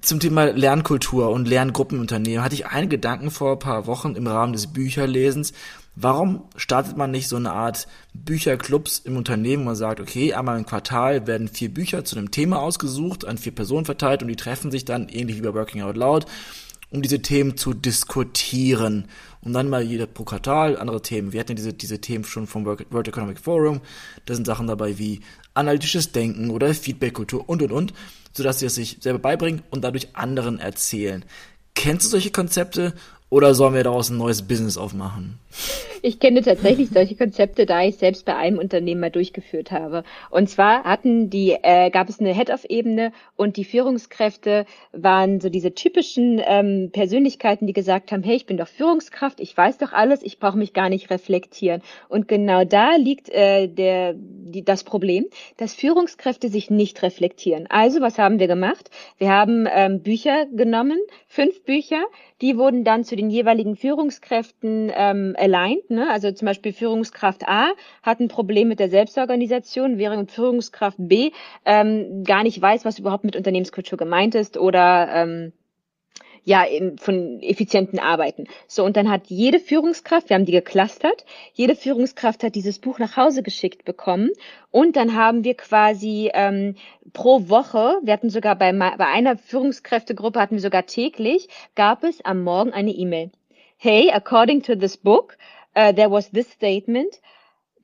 Zum 0.00 0.20
Thema 0.20 0.52
Lernkultur 0.52 1.30
und 1.30 1.48
Lerngruppenunternehmen 1.48 2.44
hatte 2.44 2.54
ich 2.54 2.66
einen 2.66 2.88
Gedanken 2.88 3.32
vor 3.32 3.52
ein 3.52 3.58
paar 3.58 3.88
Wochen 3.88 4.14
im 4.14 4.28
Rahmen 4.28 4.52
des 4.52 4.68
Bücherlesens. 4.68 5.52
Warum 6.00 6.44
startet 6.54 6.96
man 6.96 7.10
nicht 7.10 7.26
so 7.26 7.34
eine 7.34 7.50
Art 7.50 7.88
Bücherclubs 8.14 9.00
im 9.00 9.16
Unternehmen, 9.16 9.64
man 9.64 9.74
sagt, 9.74 9.98
okay, 9.98 10.32
einmal 10.32 10.56
im 10.56 10.64
Quartal 10.64 11.26
werden 11.26 11.48
vier 11.48 11.74
Bücher 11.74 12.04
zu 12.04 12.16
einem 12.16 12.30
Thema 12.30 12.60
ausgesucht, 12.60 13.24
an 13.24 13.36
vier 13.36 13.52
Personen 13.52 13.84
verteilt 13.84 14.22
und 14.22 14.28
die 14.28 14.36
treffen 14.36 14.70
sich 14.70 14.84
dann, 14.84 15.08
ähnlich 15.08 15.38
wie 15.38 15.40
bei 15.40 15.54
Working 15.54 15.82
Out 15.82 15.96
Loud, 15.96 16.26
um 16.90 17.02
diese 17.02 17.20
Themen 17.20 17.56
zu 17.56 17.74
diskutieren. 17.74 19.08
Und 19.40 19.54
dann 19.54 19.68
mal 19.68 19.82
jeder 19.82 20.06
pro 20.06 20.22
Quartal 20.22 20.76
andere 20.76 21.02
Themen. 21.02 21.32
Wir 21.32 21.40
hatten 21.40 21.50
ja 21.50 21.56
diese, 21.56 21.72
diese 21.74 22.00
Themen 22.00 22.22
schon 22.22 22.46
vom 22.46 22.64
World 22.64 23.08
Economic 23.08 23.40
Forum. 23.40 23.80
Da 24.24 24.36
sind 24.36 24.46
Sachen 24.46 24.68
dabei 24.68 24.98
wie 24.98 25.22
analytisches 25.54 26.12
Denken 26.12 26.50
oder 26.50 26.72
Feedbackkultur 26.74 27.48
und 27.48 27.60
und 27.60 27.72
und, 27.72 27.92
sodass 28.32 28.60
sie 28.60 28.66
es 28.66 28.76
sich 28.76 28.98
selber 29.00 29.18
beibringen 29.18 29.62
und 29.70 29.82
dadurch 29.82 30.14
anderen 30.14 30.60
erzählen. 30.60 31.24
Kennst 31.74 32.06
du 32.06 32.10
solche 32.10 32.30
Konzepte 32.30 32.94
oder 33.30 33.54
sollen 33.54 33.74
wir 33.74 33.84
daraus 33.84 34.10
ein 34.10 34.16
neues 34.16 34.42
Business 34.42 34.76
aufmachen? 34.76 35.38
Ich 36.02 36.20
kenne 36.20 36.42
tatsächlich 36.42 36.90
solche 36.90 37.16
Konzepte, 37.16 37.66
da 37.66 37.82
ich 37.82 37.96
selbst 37.96 38.24
bei 38.24 38.36
einem 38.36 38.58
Unternehmen 38.58 39.00
mal 39.00 39.10
durchgeführt 39.10 39.72
habe. 39.72 40.04
Und 40.30 40.48
zwar 40.48 40.84
hatten 40.84 41.28
die, 41.28 41.56
äh, 41.62 41.90
gab 41.90 42.08
es 42.08 42.20
eine 42.20 42.32
Head-of-Ebene 42.32 43.12
und 43.36 43.56
die 43.56 43.64
Führungskräfte 43.64 44.64
waren 44.92 45.40
so 45.40 45.48
diese 45.48 45.74
typischen 45.74 46.40
ähm, 46.46 46.90
Persönlichkeiten, 46.92 47.66
die 47.66 47.72
gesagt 47.72 48.12
haben, 48.12 48.22
hey, 48.22 48.36
ich 48.36 48.46
bin 48.46 48.56
doch 48.56 48.68
Führungskraft, 48.68 49.40
ich 49.40 49.56
weiß 49.56 49.78
doch 49.78 49.92
alles, 49.92 50.22
ich 50.22 50.38
brauche 50.38 50.58
mich 50.58 50.72
gar 50.72 50.88
nicht 50.88 51.10
reflektieren. 51.10 51.82
Und 52.08 52.28
genau 52.28 52.64
da 52.64 52.94
liegt 52.96 53.28
äh, 53.30 53.66
der, 53.66 54.14
die, 54.16 54.64
das 54.64 54.84
Problem, 54.84 55.26
dass 55.56 55.74
Führungskräfte 55.74 56.48
sich 56.48 56.70
nicht 56.70 57.02
reflektieren. 57.02 57.66
Also 57.68 58.00
was 58.00 58.18
haben 58.18 58.38
wir 58.38 58.46
gemacht? 58.46 58.90
Wir 59.18 59.30
haben 59.30 59.66
ähm, 59.68 60.02
Bücher 60.02 60.46
genommen, 60.46 60.98
fünf 61.26 61.64
Bücher, 61.64 62.04
die 62.40 62.56
wurden 62.56 62.84
dann 62.84 63.04
zu 63.04 63.16
den 63.16 63.30
jeweiligen 63.30 63.76
Führungskräften 63.76 64.92
ähm, 64.94 65.34
aligned. 65.38 65.90
Ne? 65.90 66.08
Also 66.10 66.30
zum 66.32 66.46
Beispiel 66.46 66.72
Führungskraft 66.72 67.48
A 67.48 67.70
hat 68.02 68.20
ein 68.20 68.28
Problem 68.28 68.68
mit 68.68 68.80
der 68.80 68.90
Selbstorganisation, 68.90 69.98
während 69.98 70.30
Führungskraft 70.30 70.98
B 70.98 71.32
ähm, 71.64 72.24
gar 72.24 72.42
nicht 72.42 72.60
weiß, 72.60 72.84
was 72.84 72.98
überhaupt 72.98 73.24
mit 73.24 73.36
Unternehmenskultur 73.36 73.98
gemeint 73.98 74.34
ist 74.34 74.56
oder 74.56 75.08
ähm, 75.12 75.52
ja, 76.48 76.64
von 76.96 77.40
effizienten 77.42 77.98
Arbeiten. 77.98 78.46
So, 78.68 78.82
und 78.82 78.96
dann 78.96 79.10
hat 79.10 79.26
jede 79.26 79.60
Führungskraft, 79.60 80.30
wir 80.30 80.34
haben 80.34 80.46
die 80.46 80.52
geclustert, 80.52 81.26
jede 81.52 81.76
Führungskraft 81.76 82.42
hat 82.42 82.54
dieses 82.54 82.78
Buch 82.78 82.98
nach 82.98 83.18
Hause 83.18 83.42
geschickt 83.42 83.84
bekommen 83.84 84.30
und 84.70 84.96
dann 84.96 85.14
haben 85.14 85.44
wir 85.44 85.54
quasi 85.54 86.30
ähm, 86.32 86.76
pro 87.12 87.50
Woche, 87.50 87.98
wir 88.02 88.14
hatten 88.14 88.30
sogar 88.30 88.56
bei, 88.56 88.72
bei 88.72 89.06
einer 89.06 89.36
Führungskräftegruppe 89.36 90.40
hatten 90.40 90.54
wir 90.54 90.62
sogar 90.62 90.86
täglich, 90.86 91.48
gab 91.74 92.02
es 92.02 92.24
am 92.24 92.42
Morgen 92.42 92.72
eine 92.72 92.92
E-Mail. 92.92 93.30
Hey, 93.76 94.10
according 94.10 94.62
to 94.62 94.74
this 94.74 94.96
book, 94.96 95.36
uh, 95.76 95.92
there 95.92 96.10
was 96.10 96.30
this 96.30 96.50
statement. 96.50 97.20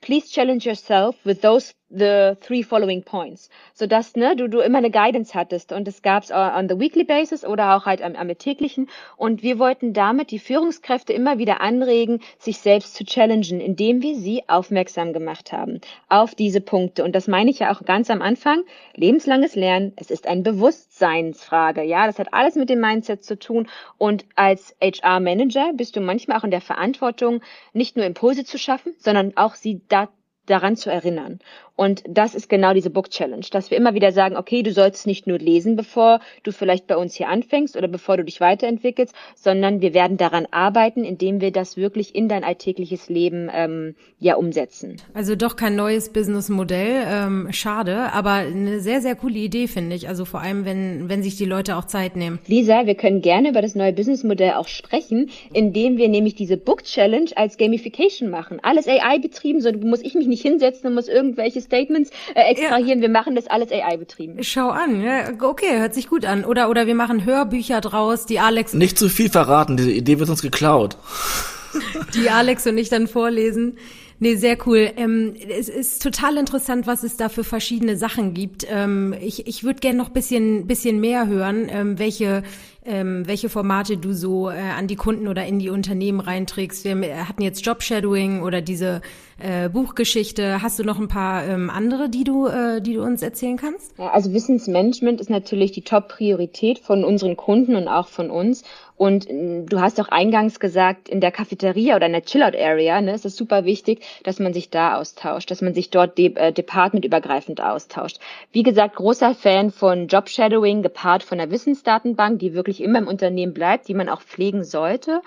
Please 0.00 0.31
challenge 0.31 0.64
yourself 0.64 1.16
with 1.27 1.42
those 1.42 1.74
the 1.96 2.37
three 2.40 2.62
following 2.62 3.02
points, 3.02 3.48
so 3.72 3.87
dass 3.87 4.16
ne, 4.16 4.37
du, 4.37 4.48
du 4.48 4.61
immer 4.61 4.78
eine 4.78 4.90
Guidance 4.90 5.35
hattest. 5.35 5.72
Und 5.72 5.87
es 5.88 6.02
gab's 6.02 6.30
on 6.30 6.68
the 6.68 6.78
weekly 6.78 7.04
basis 7.04 7.44
oder 7.44 7.76
auch 7.76 7.87
halt 7.87 8.02
am, 8.02 8.16
am 8.16 8.28
täglichen. 8.37 8.88
Und 9.16 9.42
wir 9.42 9.59
wollten 9.59 9.92
damit 9.92 10.30
die 10.30 10.38
Führungskräfte 10.38 11.12
immer 11.12 11.38
wieder 11.38 11.61
anregen, 11.61 12.20
sich 12.38 12.59
selbst 12.59 12.94
zu 12.94 13.04
challengen, 13.04 13.61
indem 13.61 14.02
wir 14.02 14.16
sie 14.16 14.42
aufmerksam 14.48 15.12
gemacht 15.12 15.52
haben 15.52 15.80
auf 16.09 16.35
diese 16.35 16.61
Punkte. 16.61 17.04
Und 17.04 17.14
das 17.14 17.28
meine 17.28 17.50
ich 17.50 17.61
ja 17.61 17.72
auch 17.72 17.85
ganz 17.85 18.11
am 18.11 18.22
Anfang, 18.22 18.64
lebenslanges 18.94 19.54
Lernen, 19.54 19.92
es 19.96 20.11
ist 20.11 20.26
eine 20.26 20.42
Bewusstseinsfrage, 20.42 21.83
ja, 21.83 22.07
das 22.07 22.18
hat 22.18 22.33
alles 22.33 22.57
mit 22.57 22.70
dem 22.70 22.80
Mindset 22.80 23.24
zu 23.24 23.38
tun. 23.38 23.68
Und 23.98 24.24
als 24.35 24.74
HR 24.83 25.20
Manager 25.20 25.72
bist 25.74 25.96
du 25.96 26.00
manchmal 26.00 26.38
auch 26.38 26.44
in 26.44 26.50
der 26.50 26.61
Verantwortung, 26.61 27.40
nicht 27.72 27.96
nur 27.96 28.04
Impulse 28.04 28.44
zu 28.44 28.59
schaffen, 28.59 28.94
sondern 28.98 29.37
auch 29.37 29.54
sie 29.54 29.80
da 29.88 30.09
daran 30.46 30.76
zu 30.76 30.90
erinnern. 30.90 31.38
Und 31.76 32.04
das 32.08 32.34
ist 32.34 32.48
genau 32.48 32.72
diese 32.72 32.90
Book 32.90 33.10
Challenge, 33.10 33.44
dass 33.50 33.70
wir 33.70 33.78
immer 33.78 33.94
wieder 33.94 34.12
sagen, 34.12 34.37
okay, 34.37 34.62
du 34.62 34.72
sollst 34.72 35.06
nicht 35.06 35.26
nur 35.26 35.38
lesen, 35.38 35.74
bevor 35.74 36.20
du 36.44 36.52
vielleicht 36.52 36.87
bei 36.87 36.96
uns 36.96 37.14
hier 37.14 37.28
anfängst 37.28 37.76
oder 37.76 37.88
bevor 37.88 38.16
du 38.16 38.24
dich 38.24 38.40
weiterentwickelst, 38.40 39.12
sondern 39.34 39.80
wir 39.80 39.92
werden 39.92 40.16
daran 40.16 40.46
arbeiten, 40.52 41.02
indem 41.02 41.40
wir 41.40 41.50
das 41.50 41.76
wirklich 41.76 42.14
in 42.14 42.28
dein 42.28 42.44
alltägliches 42.44 43.08
Leben 43.08 43.50
ähm, 43.52 43.96
ja 44.20 44.37
umsetzen. 44.37 44.98
Also 45.14 45.34
doch 45.34 45.56
kein 45.56 45.74
neues 45.74 46.10
Businessmodell, 46.10 47.04
ähm, 47.08 47.48
schade, 47.50 48.12
aber 48.12 48.32
eine 48.32 48.78
sehr, 48.78 49.00
sehr 49.00 49.16
coole 49.16 49.38
Idee, 49.38 49.66
finde 49.66 49.96
ich. 49.96 50.08
Also 50.08 50.24
vor 50.24 50.40
allem, 50.40 50.64
wenn, 50.64 51.08
wenn 51.08 51.24
sich 51.24 51.37
die 51.37 51.44
Leute 51.44 51.76
auch 51.76 51.87
Zeit 51.87 52.14
nehmen. 52.14 52.38
Lisa, 52.46 52.87
wir 52.87 52.94
können 52.94 53.20
gerne 53.20 53.50
über 53.50 53.62
das 53.62 53.74
neue 53.74 53.92
Businessmodell 53.92 54.52
auch 54.52 54.68
sprechen, 54.68 55.30
indem 55.52 55.96
wir 55.96 56.08
nämlich 56.08 56.37
diese 56.37 56.56
Book 56.56 56.84
Challenge 56.84 57.30
als 57.34 57.56
Gamification 57.56 58.30
machen. 58.30 58.60
Alles 58.62 58.87
AI 58.87 59.18
betrieben, 59.18 59.60
so 59.60 59.72
muss 59.72 60.02
ich 60.02 60.14
mich 60.14 60.28
nicht 60.28 60.42
hinsetzen 60.42 60.87
und 60.87 60.94
muss 60.94 61.08
irgendwelche 61.08 61.63
Statements 61.64 62.11
äh, 62.35 62.50
extrahieren. 62.50 62.98
Ja. 62.98 63.03
Wir 63.03 63.09
machen 63.09 63.35
das 63.35 63.46
alles 63.46 63.72
AI 63.72 63.96
betrieben. 63.96 64.42
Schau 64.42 64.68
an, 64.68 65.03
ja, 65.03 65.31
okay, 65.40 65.79
hört 65.79 65.94
sich 65.94 66.09
gut 66.09 66.24
an. 66.24 66.44
Oder 66.44 66.70
oder 66.70 66.87
wir 66.87 66.94
machen 66.94 67.24
Hörbücher 67.24 67.81
draus, 67.81 68.27
die 68.27 68.38
Alex. 68.38 68.74
Nicht 68.74 68.98
zu 68.98 69.09
viel 69.09 69.31
verraten, 69.31 69.77
diese 69.77 69.90
Idee 69.90 70.18
wird 70.18 70.31
uns 70.31 70.42
geklaut. 70.42 70.96
Die 72.14 72.31
Alex 72.31 72.68
und 72.68 72.79
ich 72.79 72.88
dann 72.88 73.09
vorlesen. 73.09 73.79
Nee, 74.20 74.37
sehr 74.37 74.57
cool. 74.66 74.92
Ähm, 74.96 75.35
es 75.48 75.68
ist 75.68 76.03
total 76.03 76.37
interessant, 76.37 76.87
was 76.87 77.03
es 77.03 77.16
da 77.16 77.29
für 77.29 77.42
verschiedene 77.42 77.96
Sachen 77.96 78.33
gibt. 78.33 78.64
Ähm, 78.70 79.14
ich 79.20 79.46
ich 79.46 79.64
würde 79.64 79.81
gerne 79.81 79.98
noch 79.98 80.09
bisschen, 80.09 80.66
bisschen 80.66 81.00
mehr 81.00 81.27
hören, 81.27 81.66
ähm, 81.68 81.98
welche 81.98 82.44
ähm, 82.87 83.27
welche 83.27 83.48
Formate 83.48 83.96
du 83.96 84.12
so 84.12 84.50
äh, 84.50 84.55
an 84.55 84.87
die 84.87 84.96
Kunden 84.96 85.27
oder 85.27 85.46
in 85.46 85.59
die 85.59 85.70
Unternehmen 85.70 86.20
reinträgst. 86.20 86.85
Wir 86.85 87.29
hatten 87.29 87.42
jetzt 87.42 87.66
Jobshadowing 87.66 88.42
oder 88.42 88.61
diese 88.61 89.00
äh, 89.38 89.68
Buchgeschichte. 89.68 90.62
Hast 90.62 90.78
du 90.78 90.84
noch 90.84 90.98
ein 90.98 91.08
paar 91.08 91.46
ähm, 91.46 91.70
andere, 91.70 92.08
die 92.08 92.24
du, 92.24 92.46
äh, 92.46 92.80
die 92.80 92.94
du 92.94 93.02
uns 93.02 93.22
erzählen 93.22 93.56
kannst? 93.56 93.96
Ja, 93.98 94.10
also 94.10 94.32
Wissensmanagement 94.32 95.20
ist 95.20 95.30
natürlich 95.30 95.72
die 95.72 95.82
Top-Priorität 95.82 96.78
von 96.78 97.04
unseren 97.04 97.36
Kunden 97.36 97.76
und 97.76 97.88
auch 97.88 98.08
von 98.08 98.30
uns. 98.30 98.64
Und 98.96 99.28
äh, 99.28 99.64
du 99.64 99.80
hast 99.80 100.00
auch 100.00 100.08
eingangs 100.08 100.60
gesagt, 100.60 101.08
in 101.08 101.20
der 101.20 101.32
Cafeteria 101.32 101.96
oder 101.96 102.06
in 102.06 102.12
der 102.12 102.24
Chillout-Area 102.24 103.00
ne, 103.00 103.14
ist 103.14 103.24
es 103.24 103.36
super 103.36 103.64
wichtig, 103.64 104.04
dass 104.22 104.38
man 104.38 104.54
sich 104.54 104.70
da 104.70 104.98
austauscht, 104.98 105.50
dass 105.50 105.62
man 105.62 105.74
sich 105.74 105.90
dort 105.90 106.16
de 106.16 106.34
äh, 106.36 106.52
departmentübergreifend 106.52 107.60
austauscht. 107.60 108.18
Wie 108.52 108.62
gesagt, 108.62 108.96
großer 108.96 109.34
Fan 109.34 109.70
von 109.70 110.06
Job 110.06 110.28
Shadowing, 110.28 110.82
gepaart 110.82 111.22
von 111.22 111.40
einer 111.40 111.50
Wissensdatenbank, 111.50 112.38
die 112.38 112.54
wirklich 112.54 112.80
immer 112.80 112.98
im 112.98 113.08
Unternehmen 113.08 113.54
bleibt, 113.54 113.88
die 113.88 113.94
man 113.94 114.08
auch 114.08 114.22
pflegen 114.22 114.64
sollte. 114.64 115.22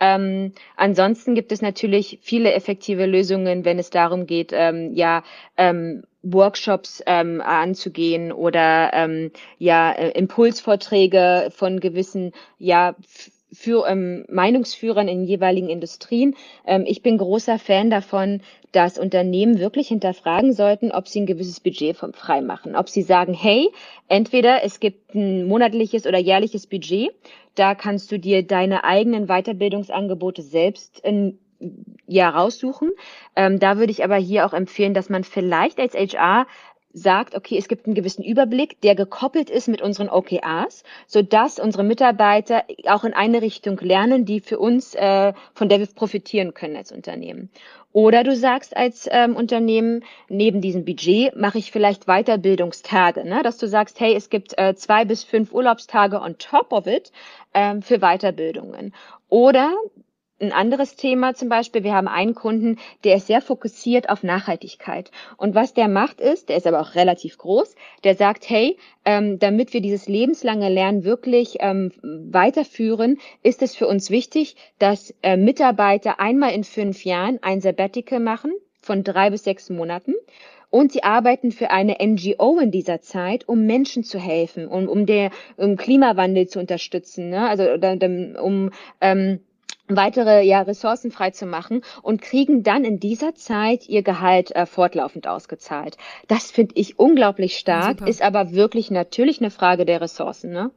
Ähm, 0.00 0.52
ansonsten 0.76 1.34
gibt 1.34 1.52
es 1.52 1.62
natürlich 1.62 2.18
viele 2.22 2.52
effektive 2.54 3.06
Lösungen, 3.06 3.64
wenn 3.64 3.78
es 3.78 3.90
darum 3.90 4.26
geht, 4.26 4.50
ähm, 4.52 4.94
ja, 4.94 5.22
ähm, 5.56 6.02
Workshops 6.22 7.02
ähm, 7.06 7.40
anzugehen 7.40 8.32
oder 8.32 8.90
ähm, 8.92 9.30
ja 9.58 9.92
äh, 9.92 10.10
Impulsvorträge 10.10 11.50
von 11.54 11.80
gewissen 11.80 12.32
ja 12.58 12.94
für 13.52 13.86
ähm, 13.88 14.24
Meinungsführern 14.28 15.08
in 15.08 15.24
jeweiligen 15.24 15.68
Industrien. 15.68 16.36
Ähm, 16.66 16.84
ich 16.86 17.02
bin 17.02 17.18
großer 17.18 17.58
Fan 17.58 17.90
davon, 17.90 18.40
dass 18.72 18.98
Unternehmen 18.98 19.58
wirklich 19.58 19.88
hinterfragen 19.88 20.52
sollten, 20.52 20.92
ob 20.92 21.08
sie 21.08 21.20
ein 21.20 21.26
gewisses 21.26 21.60
Budget 21.60 21.96
vom 21.96 22.12
frei 22.12 22.40
machen. 22.40 22.76
Ob 22.76 22.88
sie 22.88 23.02
sagen, 23.02 23.34
hey, 23.34 23.68
entweder 24.08 24.62
es 24.64 24.80
gibt 24.80 25.14
ein 25.14 25.46
monatliches 25.46 26.06
oder 26.06 26.18
jährliches 26.18 26.66
Budget, 26.66 27.10
da 27.54 27.74
kannst 27.74 28.12
du 28.12 28.18
dir 28.18 28.46
deine 28.46 28.84
eigenen 28.84 29.26
Weiterbildungsangebote 29.26 30.42
selbst 30.42 31.00
in, 31.00 31.38
ja 32.06 32.30
raussuchen. 32.30 32.90
Ähm, 33.36 33.58
da 33.58 33.78
würde 33.78 33.92
ich 33.92 34.04
aber 34.04 34.16
hier 34.16 34.46
auch 34.46 34.52
empfehlen, 34.52 34.94
dass 34.94 35.08
man 35.08 35.24
vielleicht 35.24 35.78
als 35.78 35.94
HR 35.94 36.46
sagt, 36.92 37.34
okay, 37.34 37.56
es 37.56 37.68
gibt 37.68 37.86
einen 37.86 37.94
gewissen 37.94 38.24
Überblick, 38.24 38.80
der 38.80 38.94
gekoppelt 38.94 39.50
ist 39.50 39.68
mit 39.68 39.82
unseren 39.82 40.08
OKRs, 40.08 40.82
so 41.06 41.22
dass 41.22 41.58
unsere 41.58 41.84
Mitarbeiter 41.84 42.64
auch 42.86 43.04
in 43.04 43.14
eine 43.14 43.42
Richtung 43.42 43.78
lernen, 43.78 44.24
die 44.24 44.40
für 44.40 44.58
uns, 44.58 44.94
äh, 44.94 45.32
von 45.54 45.68
der 45.68 45.78
wir 45.78 45.86
profitieren 45.86 46.54
können 46.54 46.76
als 46.76 46.92
Unternehmen. 46.92 47.50
Oder 47.92 48.22
du 48.22 48.36
sagst 48.36 48.76
als 48.76 49.08
ähm, 49.10 49.34
Unternehmen, 49.34 50.04
neben 50.28 50.60
diesem 50.60 50.84
Budget 50.84 51.34
mache 51.34 51.58
ich 51.58 51.72
vielleicht 51.72 52.06
Weiterbildungstage, 52.06 53.24
ne? 53.24 53.42
dass 53.42 53.58
du 53.58 53.66
sagst, 53.66 53.98
hey, 53.98 54.14
es 54.14 54.30
gibt 54.30 54.56
äh, 54.58 54.74
zwei 54.76 55.04
bis 55.04 55.24
fünf 55.24 55.52
Urlaubstage 55.52 56.20
on 56.20 56.38
top 56.38 56.72
of 56.72 56.86
it 56.86 57.10
ähm, 57.52 57.82
für 57.82 57.98
Weiterbildungen. 57.98 58.94
Oder 59.28 59.72
ein 60.40 60.52
anderes 60.52 60.96
Thema 60.96 61.34
zum 61.34 61.48
Beispiel, 61.48 61.84
wir 61.84 61.94
haben 61.94 62.08
einen 62.08 62.34
Kunden, 62.34 62.78
der 63.04 63.16
ist 63.16 63.26
sehr 63.26 63.42
fokussiert 63.42 64.08
auf 64.08 64.22
Nachhaltigkeit. 64.22 65.10
Und 65.36 65.54
was 65.54 65.74
der 65.74 65.88
macht 65.88 66.20
ist, 66.20 66.48
der 66.48 66.56
ist 66.56 66.66
aber 66.66 66.80
auch 66.80 66.94
relativ 66.94 67.38
groß, 67.38 67.74
der 68.04 68.14
sagt, 68.14 68.48
hey, 68.48 68.78
ähm, 69.04 69.38
damit 69.38 69.72
wir 69.72 69.80
dieses 69.80 70.08
lebenslange 70.08 70.68
Lernen 70.68 71.04
wirklich 71.04 71.56
ähm, 71.60 71.92
weiterführen, 72.02 73.18
ist 73.42 73.62
es 73.62 73.76
für 73.76 73.86
uns 73.86 74.10
wichtig, 74.10 74.56
dass 74.78 75.14
äh, 75.22 75.36
Mitarbeiter 75.36 76.20
einmal 76.20 76.52
in 76.52 76.64
fünf 76.64 77.04
Jahren 77.04 77.38
ein 77.42 77.60
Sabbatical 77.60 78.20
machen 78.20 78.52
von 78.80 79.04
drei 79.04 79.30
bis 79.30 79.44
sechs 79.44 79.70
Monaten. 79.70 80.14
Und 80.70 80.92
sie 80.92 81.02
arbeiten 81.02 81.50
für 81.50 81.72
eine 81.72 81.96
NGO 82.00 82.60
in 82.60 82.70
dieser 82.70 83.00
Zeit, 83.00 83.48
um 83.48 83.66
Menschen 83.66 84.04
zu 84.04 84.20
helfen, 84.20 84.68
um, 84.68 84.88
um 84.88 85.04
den 85.04 85.30
um 85.56 85.76
Klimawandel 85.76 86.46
zu 86.46 86.60
unterstützen, 86.60 87.28
ne? 87.28 87.48
also 87.48 87.64
um 88.40 88.70
ähm, 89.00 89.40
weitere 89.96 90.42
ja, 90.42 90.62
Ressourcen 90.62 91.10
frei 91.10 91.30
zu 91.30 91.46
machen 91.46 91.82
und 92.02 92.22
kriegen 92.22 92.62
dann 92.62 92.84
in 92.84 93.00
dieser 93.00 93.34
Zeit 93.34 93.88
ihr 93.88 94.02
Gehalt 94.02 94.54
äh, 94.54 94.66
fortlaufend 94.66 95.26
ausgezahlt. 95.26 95.96
Das 96.28 96.50
finde 96.50 96.74
ich 96.76 96.98
unglaublich 96.98 97.58
stark, 97.58 97.98
Super. 97.98 98.08
ist 98.08 98.22
aber 98.22 98.52
wirklich 98.52 98.90
natürlich 98.90 99.40
eine 99.40 99.50
Frage 99.50 99.84
der 99.84 100.00
Ressourcen. 100.00 100.52
Ne? 100.52 100.70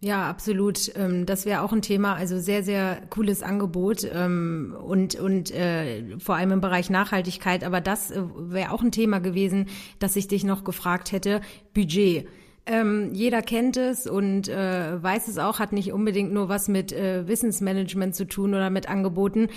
Ja, 0.00 0.28
absolut. 0.30 0.92
Ähm, 0.94 1.26
das 1.26 1.44
wäre 1.44 1.62
auch 1.62 1.72
ein 1.72 1.82
Thema. 1.82 2.14
Also 2.14 2.38
sehr, 2.38 2.62
sehr 2.62 3.02
cooles 3.10 3.42
Angebot 3.42 4.06
ähm, 4.12 4.76
und 4.80 5.16
und 5.16 5.50
äh, 5.52 6.18
vor 6.20 6.36
allem 6.36 6.52
im 6.52 6.60
Bereich 6.60 6.88
Nachhaltigkeit. 6.88 7.64
Aber 7.64 7.80
das 7.80 8.12
äh, 8.12 8.22
wäre 8.36 8.70
auch 8.70 8.82
ein 8.82 8.92
Thema 8.92 9.18
gewesen, 9.18 9.66
dass 9.98 10.14
ich 10.14 10.28
dich 10.28 10.44
noch 10.44 10.62
gefragt 10.62 11.10
hätte. 11.10 11.40
Budget. 11.74 12.28
Ähm, 12.70 13.14
jeder 13.14 13.40
kennt 13.40 13.78
es 13.78 14.06
und 14.06 14.46
äh, 14.48 15.02
weiß 15.02 15.28
es 15.28 15.38
auch, 15.38 15.58
hat 15.58 15.72
nicht 15.72 15.90
unbedingt 15.90 16.34
nur 16.34 16.50
was 16.50 16.68
mit 16.68 16.92
äh, 16.92 17.26
Wissensmanagement 17.26 18.14
zu 18.14 18.26
tun 18.26 18.50
oder 18.50 18.68
mit 18.68 18.90
Angeboten. 18.90 19.48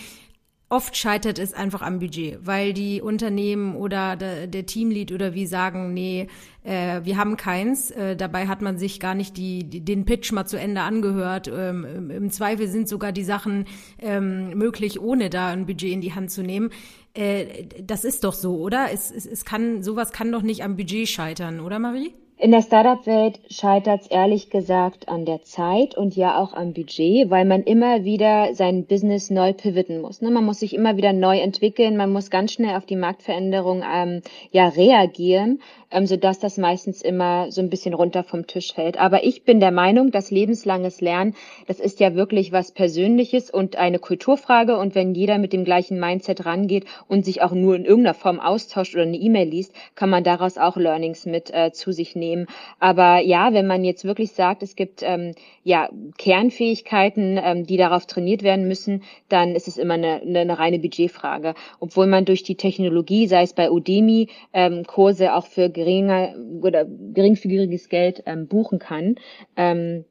Oft 0.69 0.95
scheitert 0.95 1.37
es 1.37 1.53
einfach 1.53 1.81
am 1.81 1.99
Budget, 1.99 2.39
weil 2.47 2.71
die 2.71 3.01
Unternehmen 3.01 3.75
oder 3.75 4.15
der, 4.15 4.47
der 4.47 4.65
Teamlead 4.65 5.11
oder 5.11 5.33
wie 5.33 5.45
sagen, 5.45 5.93
nee, 5.93 6.29
äh, 6.63 7.01
wir 7.03 7.17
haben 7.17 7.35
keins. 7.35 7.91
Äh, 7.91 8.15
dabei 8.15 8.47
hat 8.47 8.61
man 8.61 8.77
sich 8.77 9.01
gar 9.01 9.13
nicht 9.13 9.35
die, 9.35 9.65
die, 9.65 9.83
den 9.83 10.05
Pitch 10.05 10.31
mal 10.31 10.45
zu 10.45 10.57
Ende 10.57 10.79
angehört. 10.79 11.51
Ähm, 11.53 12.09
Im 12.09 12.31
Zweifel 12.31 12.69
sind 12.69 12.87
sogar 12.87 13.11
die 13.11 13.25
Sachen 13.25 13.65
ähm, 13.99 14.57
möglich, 14.57 15.01
ohne 15.01 15.29
da 15.29 15.49
ein 15.49 15.65
Budget 15.65 15.91
in 15.91 15.99
die 15.99 16.13
Hand 16.13 16.31
zu 16.31 16.43
nehmen. 16.43 16.69
Äh, 17.13 17.65
das 17.83 18.05
ist 18.05 18.23
doch 18.23 18.33
so, 18.33 18.57
oder? 18.61 18.87
Es, 18.93 19.11
es, 19.11 19.25
es 19.25 19.43
kann, 19.43 19.83
sowas 19.83 20.13
kann 20.13 20.31
doch 20.31 20.43
nicht 20.43 20.63
am 20.63 20.77
Budget 20.77 21.09
scheitern, 21.09 21.59
oder 21.59 21.77
Marie? 21.77 22.13
In 22.41 22.49
der 22.49 22.63
Startup-Welt 22.63 23.39
scheitert 23.51 24.01
es 24.01 24.07
ehrlich 24.07 24.49
gesagt 24.49 25.07
an 25.07 25.25
der 25.25 25.43
Zeit 25.43 25.95
und 25.95 26.15
ja 26.15 26.39
auch 26.39 26.55
am 26.55 26.73
Budget, 26.73 27.29
weil 27.29 27.45
man 27.45 27.61
immer 27.61 28.03
wieder 28.03 28.55
sein 28.55 28.87
Business 28.87 29.29
neu 29.29 29.53
pivoten 29.53 30.01
muss. 30.01 30.23
Ne? 30.23 30.31
Man 30.31 30.45
muss 30.45 30.61
sich 30.61 30.73
immer 30.73 30.97
wieder 30.97 31.13
neu 31.13 31.37
entwickeln, 31.37 31.97
man 31.97 32.11
muss 32.11 32.31
ganz 32.31 32.53
schnell 32.53 32.75
auf 32.75 32.87
die 32.87 32.95
Marktveränderung 32.95 33.83
ähm, 33.87 34.23
ja 34.49 34.69
reagieren 34.69 35.59
ähm, 35.91 36.05
sodass 36.07 36.39
das 36.39 36.57
meistens 36.57 37.01
immer 37.01 37.51
so 37.51 37.61
ein 37.61 37.69
bisschen 37.69 37.93
runter 37.93 38.23
vom 38.23 38.47
Tisch 38.47 38.73
fällt. 38.73 38.97
Aber 38.97 39.23
ich 39.23 39.43
bin 39.43 39.59
der 39.59 39.71
Meinung, 39.71 40.11
dass 40.11 40.31
lebenslanges 40.31 41.01
Lernen, 41.01 41.35
das 41.67 41.79
ist 41.79 41.99
ja 41.99 42.15
wirklich 42.15 42.51
was 42.51 42.71
Persönliches 42.71 43.51
und 43.51 43.75
eine 43.75 43.99
Kulturfrage. 43.99 44.77
Und 44.77 44.95
wenn 44.95 45.13
jeder 45.13 45.37
mit 45.37 45.53
dem 45.53 45.65
gleichen 45.65 45.99
Mindset 45.99 46.45
rangeht 46.45 46.85
und 47.07 47.25
sich 47.25 47.41
auch 47.41 47.51
nur 47.51 47.75
in 47.75 47.85
irgendeiner 47.85 48.15
Form 48.15 48.39
austauscht 48.39 48.95
oder 48.95 49.03
eine 49.03 49.17
E-Mail 49.17 49.49
liest, 49.49 49.73
kann 49.95 50.09
man 50.09 50.23
daraus 50.23 50.57
auch 50.57 50.77
Learnings 50.77 51.25
mit 51.25 51.53
äh, 51.53 51.71
zu 51.71 51.91
sich 51.91 52.15
nehmen. 52.15 52.30
Aber 52.79 53.19
ja, 53.19 53.53
wenn 53.53 53.67
man 53.67 53.83
jetzt 53.83 54.03
wirklich 54.05 54.31
sagt, 54.31 54.63
es 54.63 54.75
gibt 54.75 55.01
ähm, 55.03 55.33
ja 55.63 55.89
Kernfähigkeiten, 56.17 57.39
ähm, 57.41 57.65
die 57.65 57.77
darauf 57.77 58.05
trainiert 58.05 58.43
werden 58.43 58.67
müssen, 58.67 59.03
dann 59.29 59.55
ist 59.55 59.67
es 59.67 59.77
immer 59.77 59.95
eine, 59.95 60.21
eine 60.21 60.57
reine 60.57 60.79
Budgetfrage. 60.79 61.53
Obwohl 61.79 62.07
man 62.07 62.25
durch 62.25 62.43
die 62.43 62.55
Technologie, 62.55 63.27
sei 63.27 63.43
es 63.43 63.53
bei 63.53 63.71
Udemy, 63.71 64.29
ähm, 64.53 64.83
Kurse 64.85 65.33
auch 65.35 65.45
für 65.45 65.69
geringer 65.69 66.35
oder 66.61 66.85
geringfügiges 66.85 67.89
Geld 67.89 68.23
ähm, 68.25 68.47
buchen 68.47 68.79
kann. 68.79 69.15
Ähm, 69.55 70.05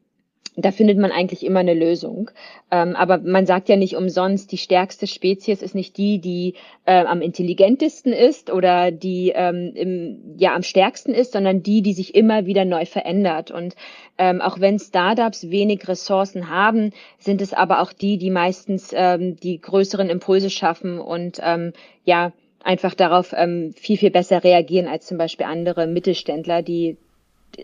da 0.64 0.73
findet 0.73 0.99
man 0.99 1.12
eigentlich 1.12 1.44
immer 1.44 1.61
eine 1.61 1.75
Lösung. 1.75 2.31
Ähm, 2.70 2.96
aber 2.96 3.18
man 3.18 3.46
sagt 3.46 3.68
ja 3.68 3.77
nicht 3.77 3.96
umsonst, 3.96 4.53
die 4.53 4.59
stärkste 4.59 5.07
Spezies 5.07 5.62
ist 5.62 5.75
nicht 5.75 5.96
die, 5.96 6.20
die 6.20 6.55
äh, 6.87 7.05
am 7.05 7.20
intelligentesten 7.20 8.12
ist 8.12 8.51
oder 8.51 8.90
die 8.90 9.33
ähm, 9.35 9.73
im, 9.75 10.37
ja 10.37 10.55
am 10.55 10.62
stärksten 10.62 11.14
ist, 11.14 11.33
sondern 11.33 11.62
die, 11.62 11.83
die 11.83 11.92
sich 11.92 12.14
immer 12.14 12.46
wieder 12.46 12.64
neu 12.64 12.85
verändert. 12.85 13.51
Und 13.51 13.75
ähm, 14.18 14.40
auch 14.40 14.61
wenn 14.61 14.79
Startups 14.79 15.51
wenig 15.51 15.87
Ressourcen 15.88 16.51
haben, 16.51 16.92
sind 17.18 17.40
es 17.40 17.53
aber 17.53 17.81
auch 17.81 17.92
die, 17.92 18.18
die 18.18 18.31
meistens 18.31 18.90
ähm, 18.94 19.37
die 19.37 19.61
größeren 19.61 20.11
Impulse 20.11 20.51
schaffen 20.51 20.99
und 20.99 21.38
ähm, 21.42 21.73
ja 22.05 22.33
einfach 22.62 22.94
darauf 22.94 23.33
ähm, 23.37 23.73
viel, 23.77 23.96
viel 23.96 24.11
besser 24.11 24.44
reagieren 24.44 24.87
als 24.87 25.07
zum 25.07 25.18
Beispiel 25.18 25.46
andere 25.46 25.87
Mittelständler, 25.87 26.62
die 26.62 26.96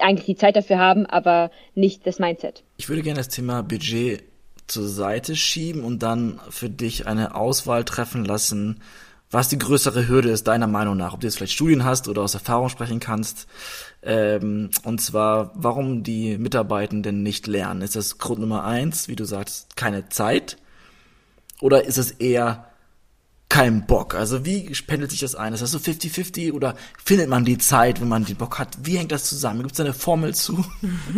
eigentlich 0.01 0.27
die 0.27 0.37
Zeit 0.37 0.57
dafür 0.57 0.79
haben, 0.79 1.07
aber 1.07 1.51
nicht 1.75 2.07
das 2.07 2.19
Mindset. 2.19 2.65
Ich 2.77 2.89
würde 2.89 3.03
gerne 3.03 3.19
das 3.19 3.29
Thema 3.29 3.63
Budget 3.63 4.23
zur 4.67 4.89
Seite 4.89 5.37
schieben 5.37 5.85
und 5.85 6.03
dann 6.03 6.41
für 6.51 6.69
dich 6.69 7.07
eine 7.07 7.35
Auswahl 7.35 7.85
treffen 7.85 8.25
lassen, 8.25 8.81
was 9.31 9.49
die 9.49 9.59
größere 9.59 10.09
Hürde 10.09 10.31
ist, 10.31 10.47
deiner 10.47 10.67
Meinung 10.67 10.97
nach. 10.97 11.13
Ob 11.13 11.21
du 11.21 11.27
jetzt 11.27 11.37
vielleicht 11.37 11.53
Studien 11.53 11.85
hast 11.85 12.09
oder 12.09 12.23
aus 12.23 12.35
Erfahrung 12.35 12.69
sprechen 12.69 13.01
kannst. 13.01 13.47
Ähm, 14.03 14.71
und 14.85 15.01
zwar, 15.01 15.51
warum 15.55 16.03
die 16.05 16.39
Mitarbeitenden 16.39 17.23
nicht 17.23 17.47
lernen. 17.47 17.83
Ist 17.83 17.97
das 17.97 18.19
Grund 18.19 18.41
Nummer 18.41 18.65
eins, 18.65 19.09
wie 19.09 19.17
du 19.17 19.25
sagst, 19.25 19.77
keine 19.77 20.09
Zeit? 20.09 20.59
Oder 21.61 21.85
ist 21.85 21.99
es 21.99 22.13
eher 22.13 22.69
keinen 23.49 23.87
Bock. 23.87 24.15
Also 24.15 24.45
wie 24.45 24.71
pendelt 24.87 25.11
sich 25.11 25.21
das 25.21 25.35
ein? 25.35 25.53
Ist 25.53 25.63
das 25.63 25.71
so 25.71 25.79
50-50 25.79 26.53
oder 26.53 26.75
findet 27.03 27.29
man 27.29 27.45
die 27.45 27.59
Zeit, 27.59 28.01
wenn 28.01 28.09
man 28.09 28.25
den 28.25 28.37
Bock 28.37 28.59
hat? 28.59 28.77
Wie 28.83 28.99
hängt 28.99 29.13
das 29.13 29.25
zusammen? 29.25 29.63
Gibt 29.63 29.75
es 29.75 29.81
eine 29.81 29.95
Formel 29.95 30.35
zu? 30.35 30.65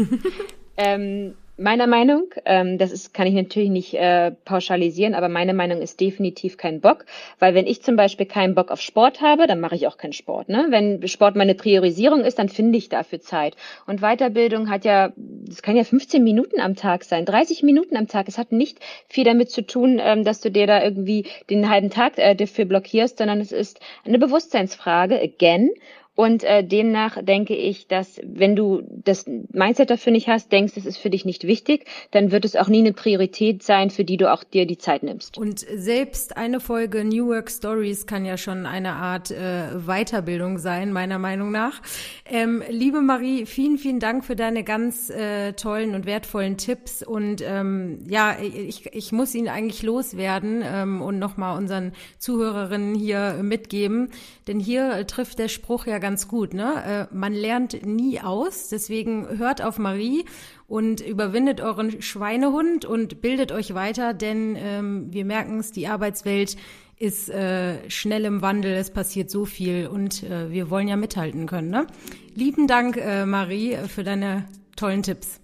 ähm, 0.76 1.34
Meiner 1.60 1.88
Meinung, 1.88 2.32
ähm, 2.44 2.78
das 2.78 2.92
ist, 2.92 3.12
kann 3.12 3.26
ich 3.26 3.34
natürlich 3.34 3.68
nicht 3.68 3.92
äh, 3.94 4.30
pauschalisieren, 4.44 5.16
aber 5.16 5.28
meine 5.28 5.54
Meinung 5.54 5.82
ist 5.82 5.98
definitiv 5.98 6.56
kein 6.56 6.80
Bock, 6.80 7.04
weil 7.40 7.52
wenn 7.52 7.66
ich 7.66 7.82
zum 7.82 7.96
Beispiel 7.96 8.26
keinen 8.26 8.54
Bock 8.54 8.70
auf 8.70 8.80
Sport 8.80 9.22
habe, 9.22 9.48
dann 9.48 9.58
mache 9.58 9.74
ich 9.74 9.88
auch 9.88 9.96
keinen 9.96 10.12
Sport. 10.12 10.48
Ne? 10.50 10.68
Wenn 10.70 11.08
Sport 11.08 11.34
meine 11.34 11.56
Priorisierung 11.56 12.20
ist, 12.20 12.38
dann 12.38 12.48
finde 12.48 12.78
ich 12.78 12.90
dafür 12.90 13.20
Zeit. 13.20 13.56
Und 13.88 14.02
Weiterbildung 14.02 14.70
hat 14.70 14.84
ja, 14.84 15.12
das 15.16 15.60
kann 15.60 15.74
ja 15.74 15.82
15 15.82 16.22
Minuten 16.22 16.60
am 16.60 16.76
Tag 16.76 17.02
sein, 17.02 17.24
30 17.24 17.64
Minuten 17.64 17.96
am 17.96 18.06
Tag. 18.06 18.28
Es 18.28 18.38
hat 18.38 18.52
nicht 18.52 18.78
viel 19.08 19.24
damit 19.24 19.50
zu 19.50 19.66
tun, 19.66 20.00
ähm, 20.00 20.22
dass 20.22 20.40
du 20.40 20.52
dir 20.52 20.68
da 20.68 20.80
irgendwie 20.80 21.26
den 21.50 21.68
halben 21.68 21.90
Tag 21.90 22.18
äh, 22.18 22.36
dafür 22.36 22.66
blockierst, 22.66 23.18
sondern 23.18 23.40
es 23.40 23.50
ist 23.50 23.80
eine 24.04 24.20
Bewusstseinsfrage, 24.20 25.20
again. 25.20 25.70
Und 26.18 26.42
äh, 26.42 26.64
demnach 26.64 27.22
denke 27.22 27.54
ich, 27.54 27.86
dass 27.86 28.20
wenn 28.24 28.56
du 28.56 28.82
das 29.04 29.24
Mindset 29.52 29.90
dafür 29.90 30.10
nicht 30.10 30.26
hast, 30.26 30.50
denkst, 30.50 30.72
es 30.76 30.84
ist 30.84 30.98
für 30.98 31.10
dich 31.10 31.24
nicht 31.24 31.44
wichtig, 31.46 31.84
dann 32.10 32.32
wird 32.32 32.44
es 32.44 32.56
auch 32.56 32.66
nie 32.66 32.80
eine 32.80 32.92
Priorität 32.92 33.62
sein, 33.62 33.88
für 33.88 34.02
die 34.02 34.16
du 34.16 34.28
auch 34.32 34.42
dir 34.42 34.66
die 34.66 34.78
Zeit 34.78 35.04
nimmst. 35.04 35.38
Und 35.38 35.60
selbst 35.60 36.36
eine 36.36 36.58
Folge 36.58 37.04
New 37.04 37.28
Work 37.28 37.52
Stories 37.52 38.04
kann 38.08 38.24
ja 38.24 38.36
schon 38.36 38.66
eine 38.66 38.94
Art 38.94 39.30
äh, 39.30 39.68
Weiterbildung 39.86 40.58
sein, 40.58 40.92
meiner 40.92 41.20
Meinung 41.20 41.52
nach. 41.52 41.80
Ähm, 42.28 42.64
liebe 42.68 43.00
Marie, 43.00 43.46
vielen, 43.46 43.78
vielen 43.78 44.00
Dank 44.00 44.24
für 44.24 44.34
deine 44.34 44.64
ganz 44.64 45.10
äh, 45.10 45.52
tollen 45.52 45.94
und 45.94 46.04
wertvollen 46.04 46.56
Tipps. 46.56 47.04
Und 47.04 47.44
ähm, 47.46 48.00
ja, 48.08 48.36
ich, 48.42 48.92
ich 48.92 49.12
muss 49.12 49.36
ihn 49.36 49.48
eigentlich 49.48 49.84
loswerden 49.84 50.64
ähm, 50.66 51.00
und 51.00 51.20
nochmal 51.20 51.56
unseren 51.56 51.92
Zuhörerinnen 52.18 52.96
hier 52.96 53.38
mitgeben. 53.40 54.10
Denn 54.48 54.58
hier 54.58 55.06
trifft 55.06 55.38
der 55.38 55.46
Spruch 55.46 55.86
ja 55.86 55.98
ganz 55.98 56.07
ganz 56.08 56.26
gut, 56.26 56.54
ne? 56.54 57.08
Äh, 57.10 57.14
man 57.14 57.34
lernt 57.34 57.84
nie 57.84 58.18
aus, 58.18 58.70
deswegen 58.70 59.28
hört 59.36 59.60
auf 59.60 59.78
Marie 59.78 60.24
und 60.66 61.02
überwindet 61.02 61.60
euren 61.60 62.00
Schweinehund 62.00 62.86
und 62.86 63.20
bildet 63.20 63.52
euch 63.52 63.74
weiter, 63.74 64.14
denn 64.14 64.56
ähm, 64.58 65.08
wir 65.10 65.26
merken 65.26 65.58
es, 65.58 65.70
die 65.70 65.86
Arbeitswelt 65.86 66.56
ist 66.98 67.28
äh, 67.28 67.90
schnell 67.90 68.24
im 68.24 68.40
Wandel, 68.40 68.72
es 68.72 68.90
passiert 68.90 69.30
so 69.30 69.44
viel 69.44 69.86
und 69.86 70.22
äh, 70.22 70.50
wir 70.50 70.70
wollen 70.70 70.88
ja 70.88 70.96
mithalten 70.96 71.44
können. 71.44 71.68
Ne? 71.68 71.86
Lieben 72.34 72.66
Dank, 72.66 72.96
äh, 72.96 73.26
Marie, 73.26 73.76
für 73.86 74.02
deine 74.02 74.46
tollen 74.76 75.02
Tipps. 75.02 75.40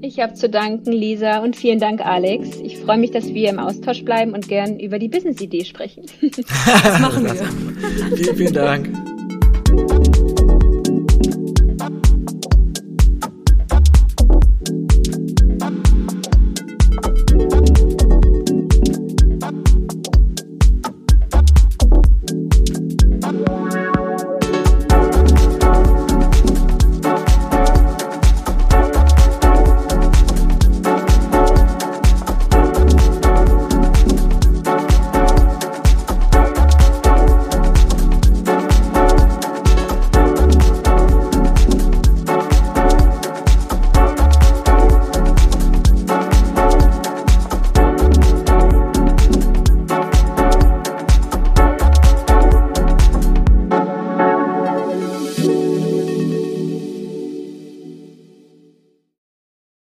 Ich 0.00 0.18
habe 0.18 0.32
zu 0.32 0.48
danken, 0.48 0.92
Lisa, 0.92 1.40
und 1.40 1.56
vielen 1.56 1.78
Dank, 1.78 2.00
Alex. 2.00 2.56
Ich 2.64 2.78
freue 2.78 2.96
mich, 2.96 3.10
dass 3.10 3.26
wir 3.34 3.50
im 3.50 3.58
Austausch 3.58 4.02
bleiben 4.02 4.32
und 4.32 4.48
gern 4.48 4.80
über 4.80 4.98
die 4.98 5.08
Business-Idee 5.08 5.66
sprechen. 5.66 6.06
das 6.22 7.00
machen 7.00 7.24
wir. 7.24 8.16
vielen, 8.16 8.36
vielen 8.36 8.54
Dank. 8.54 9.09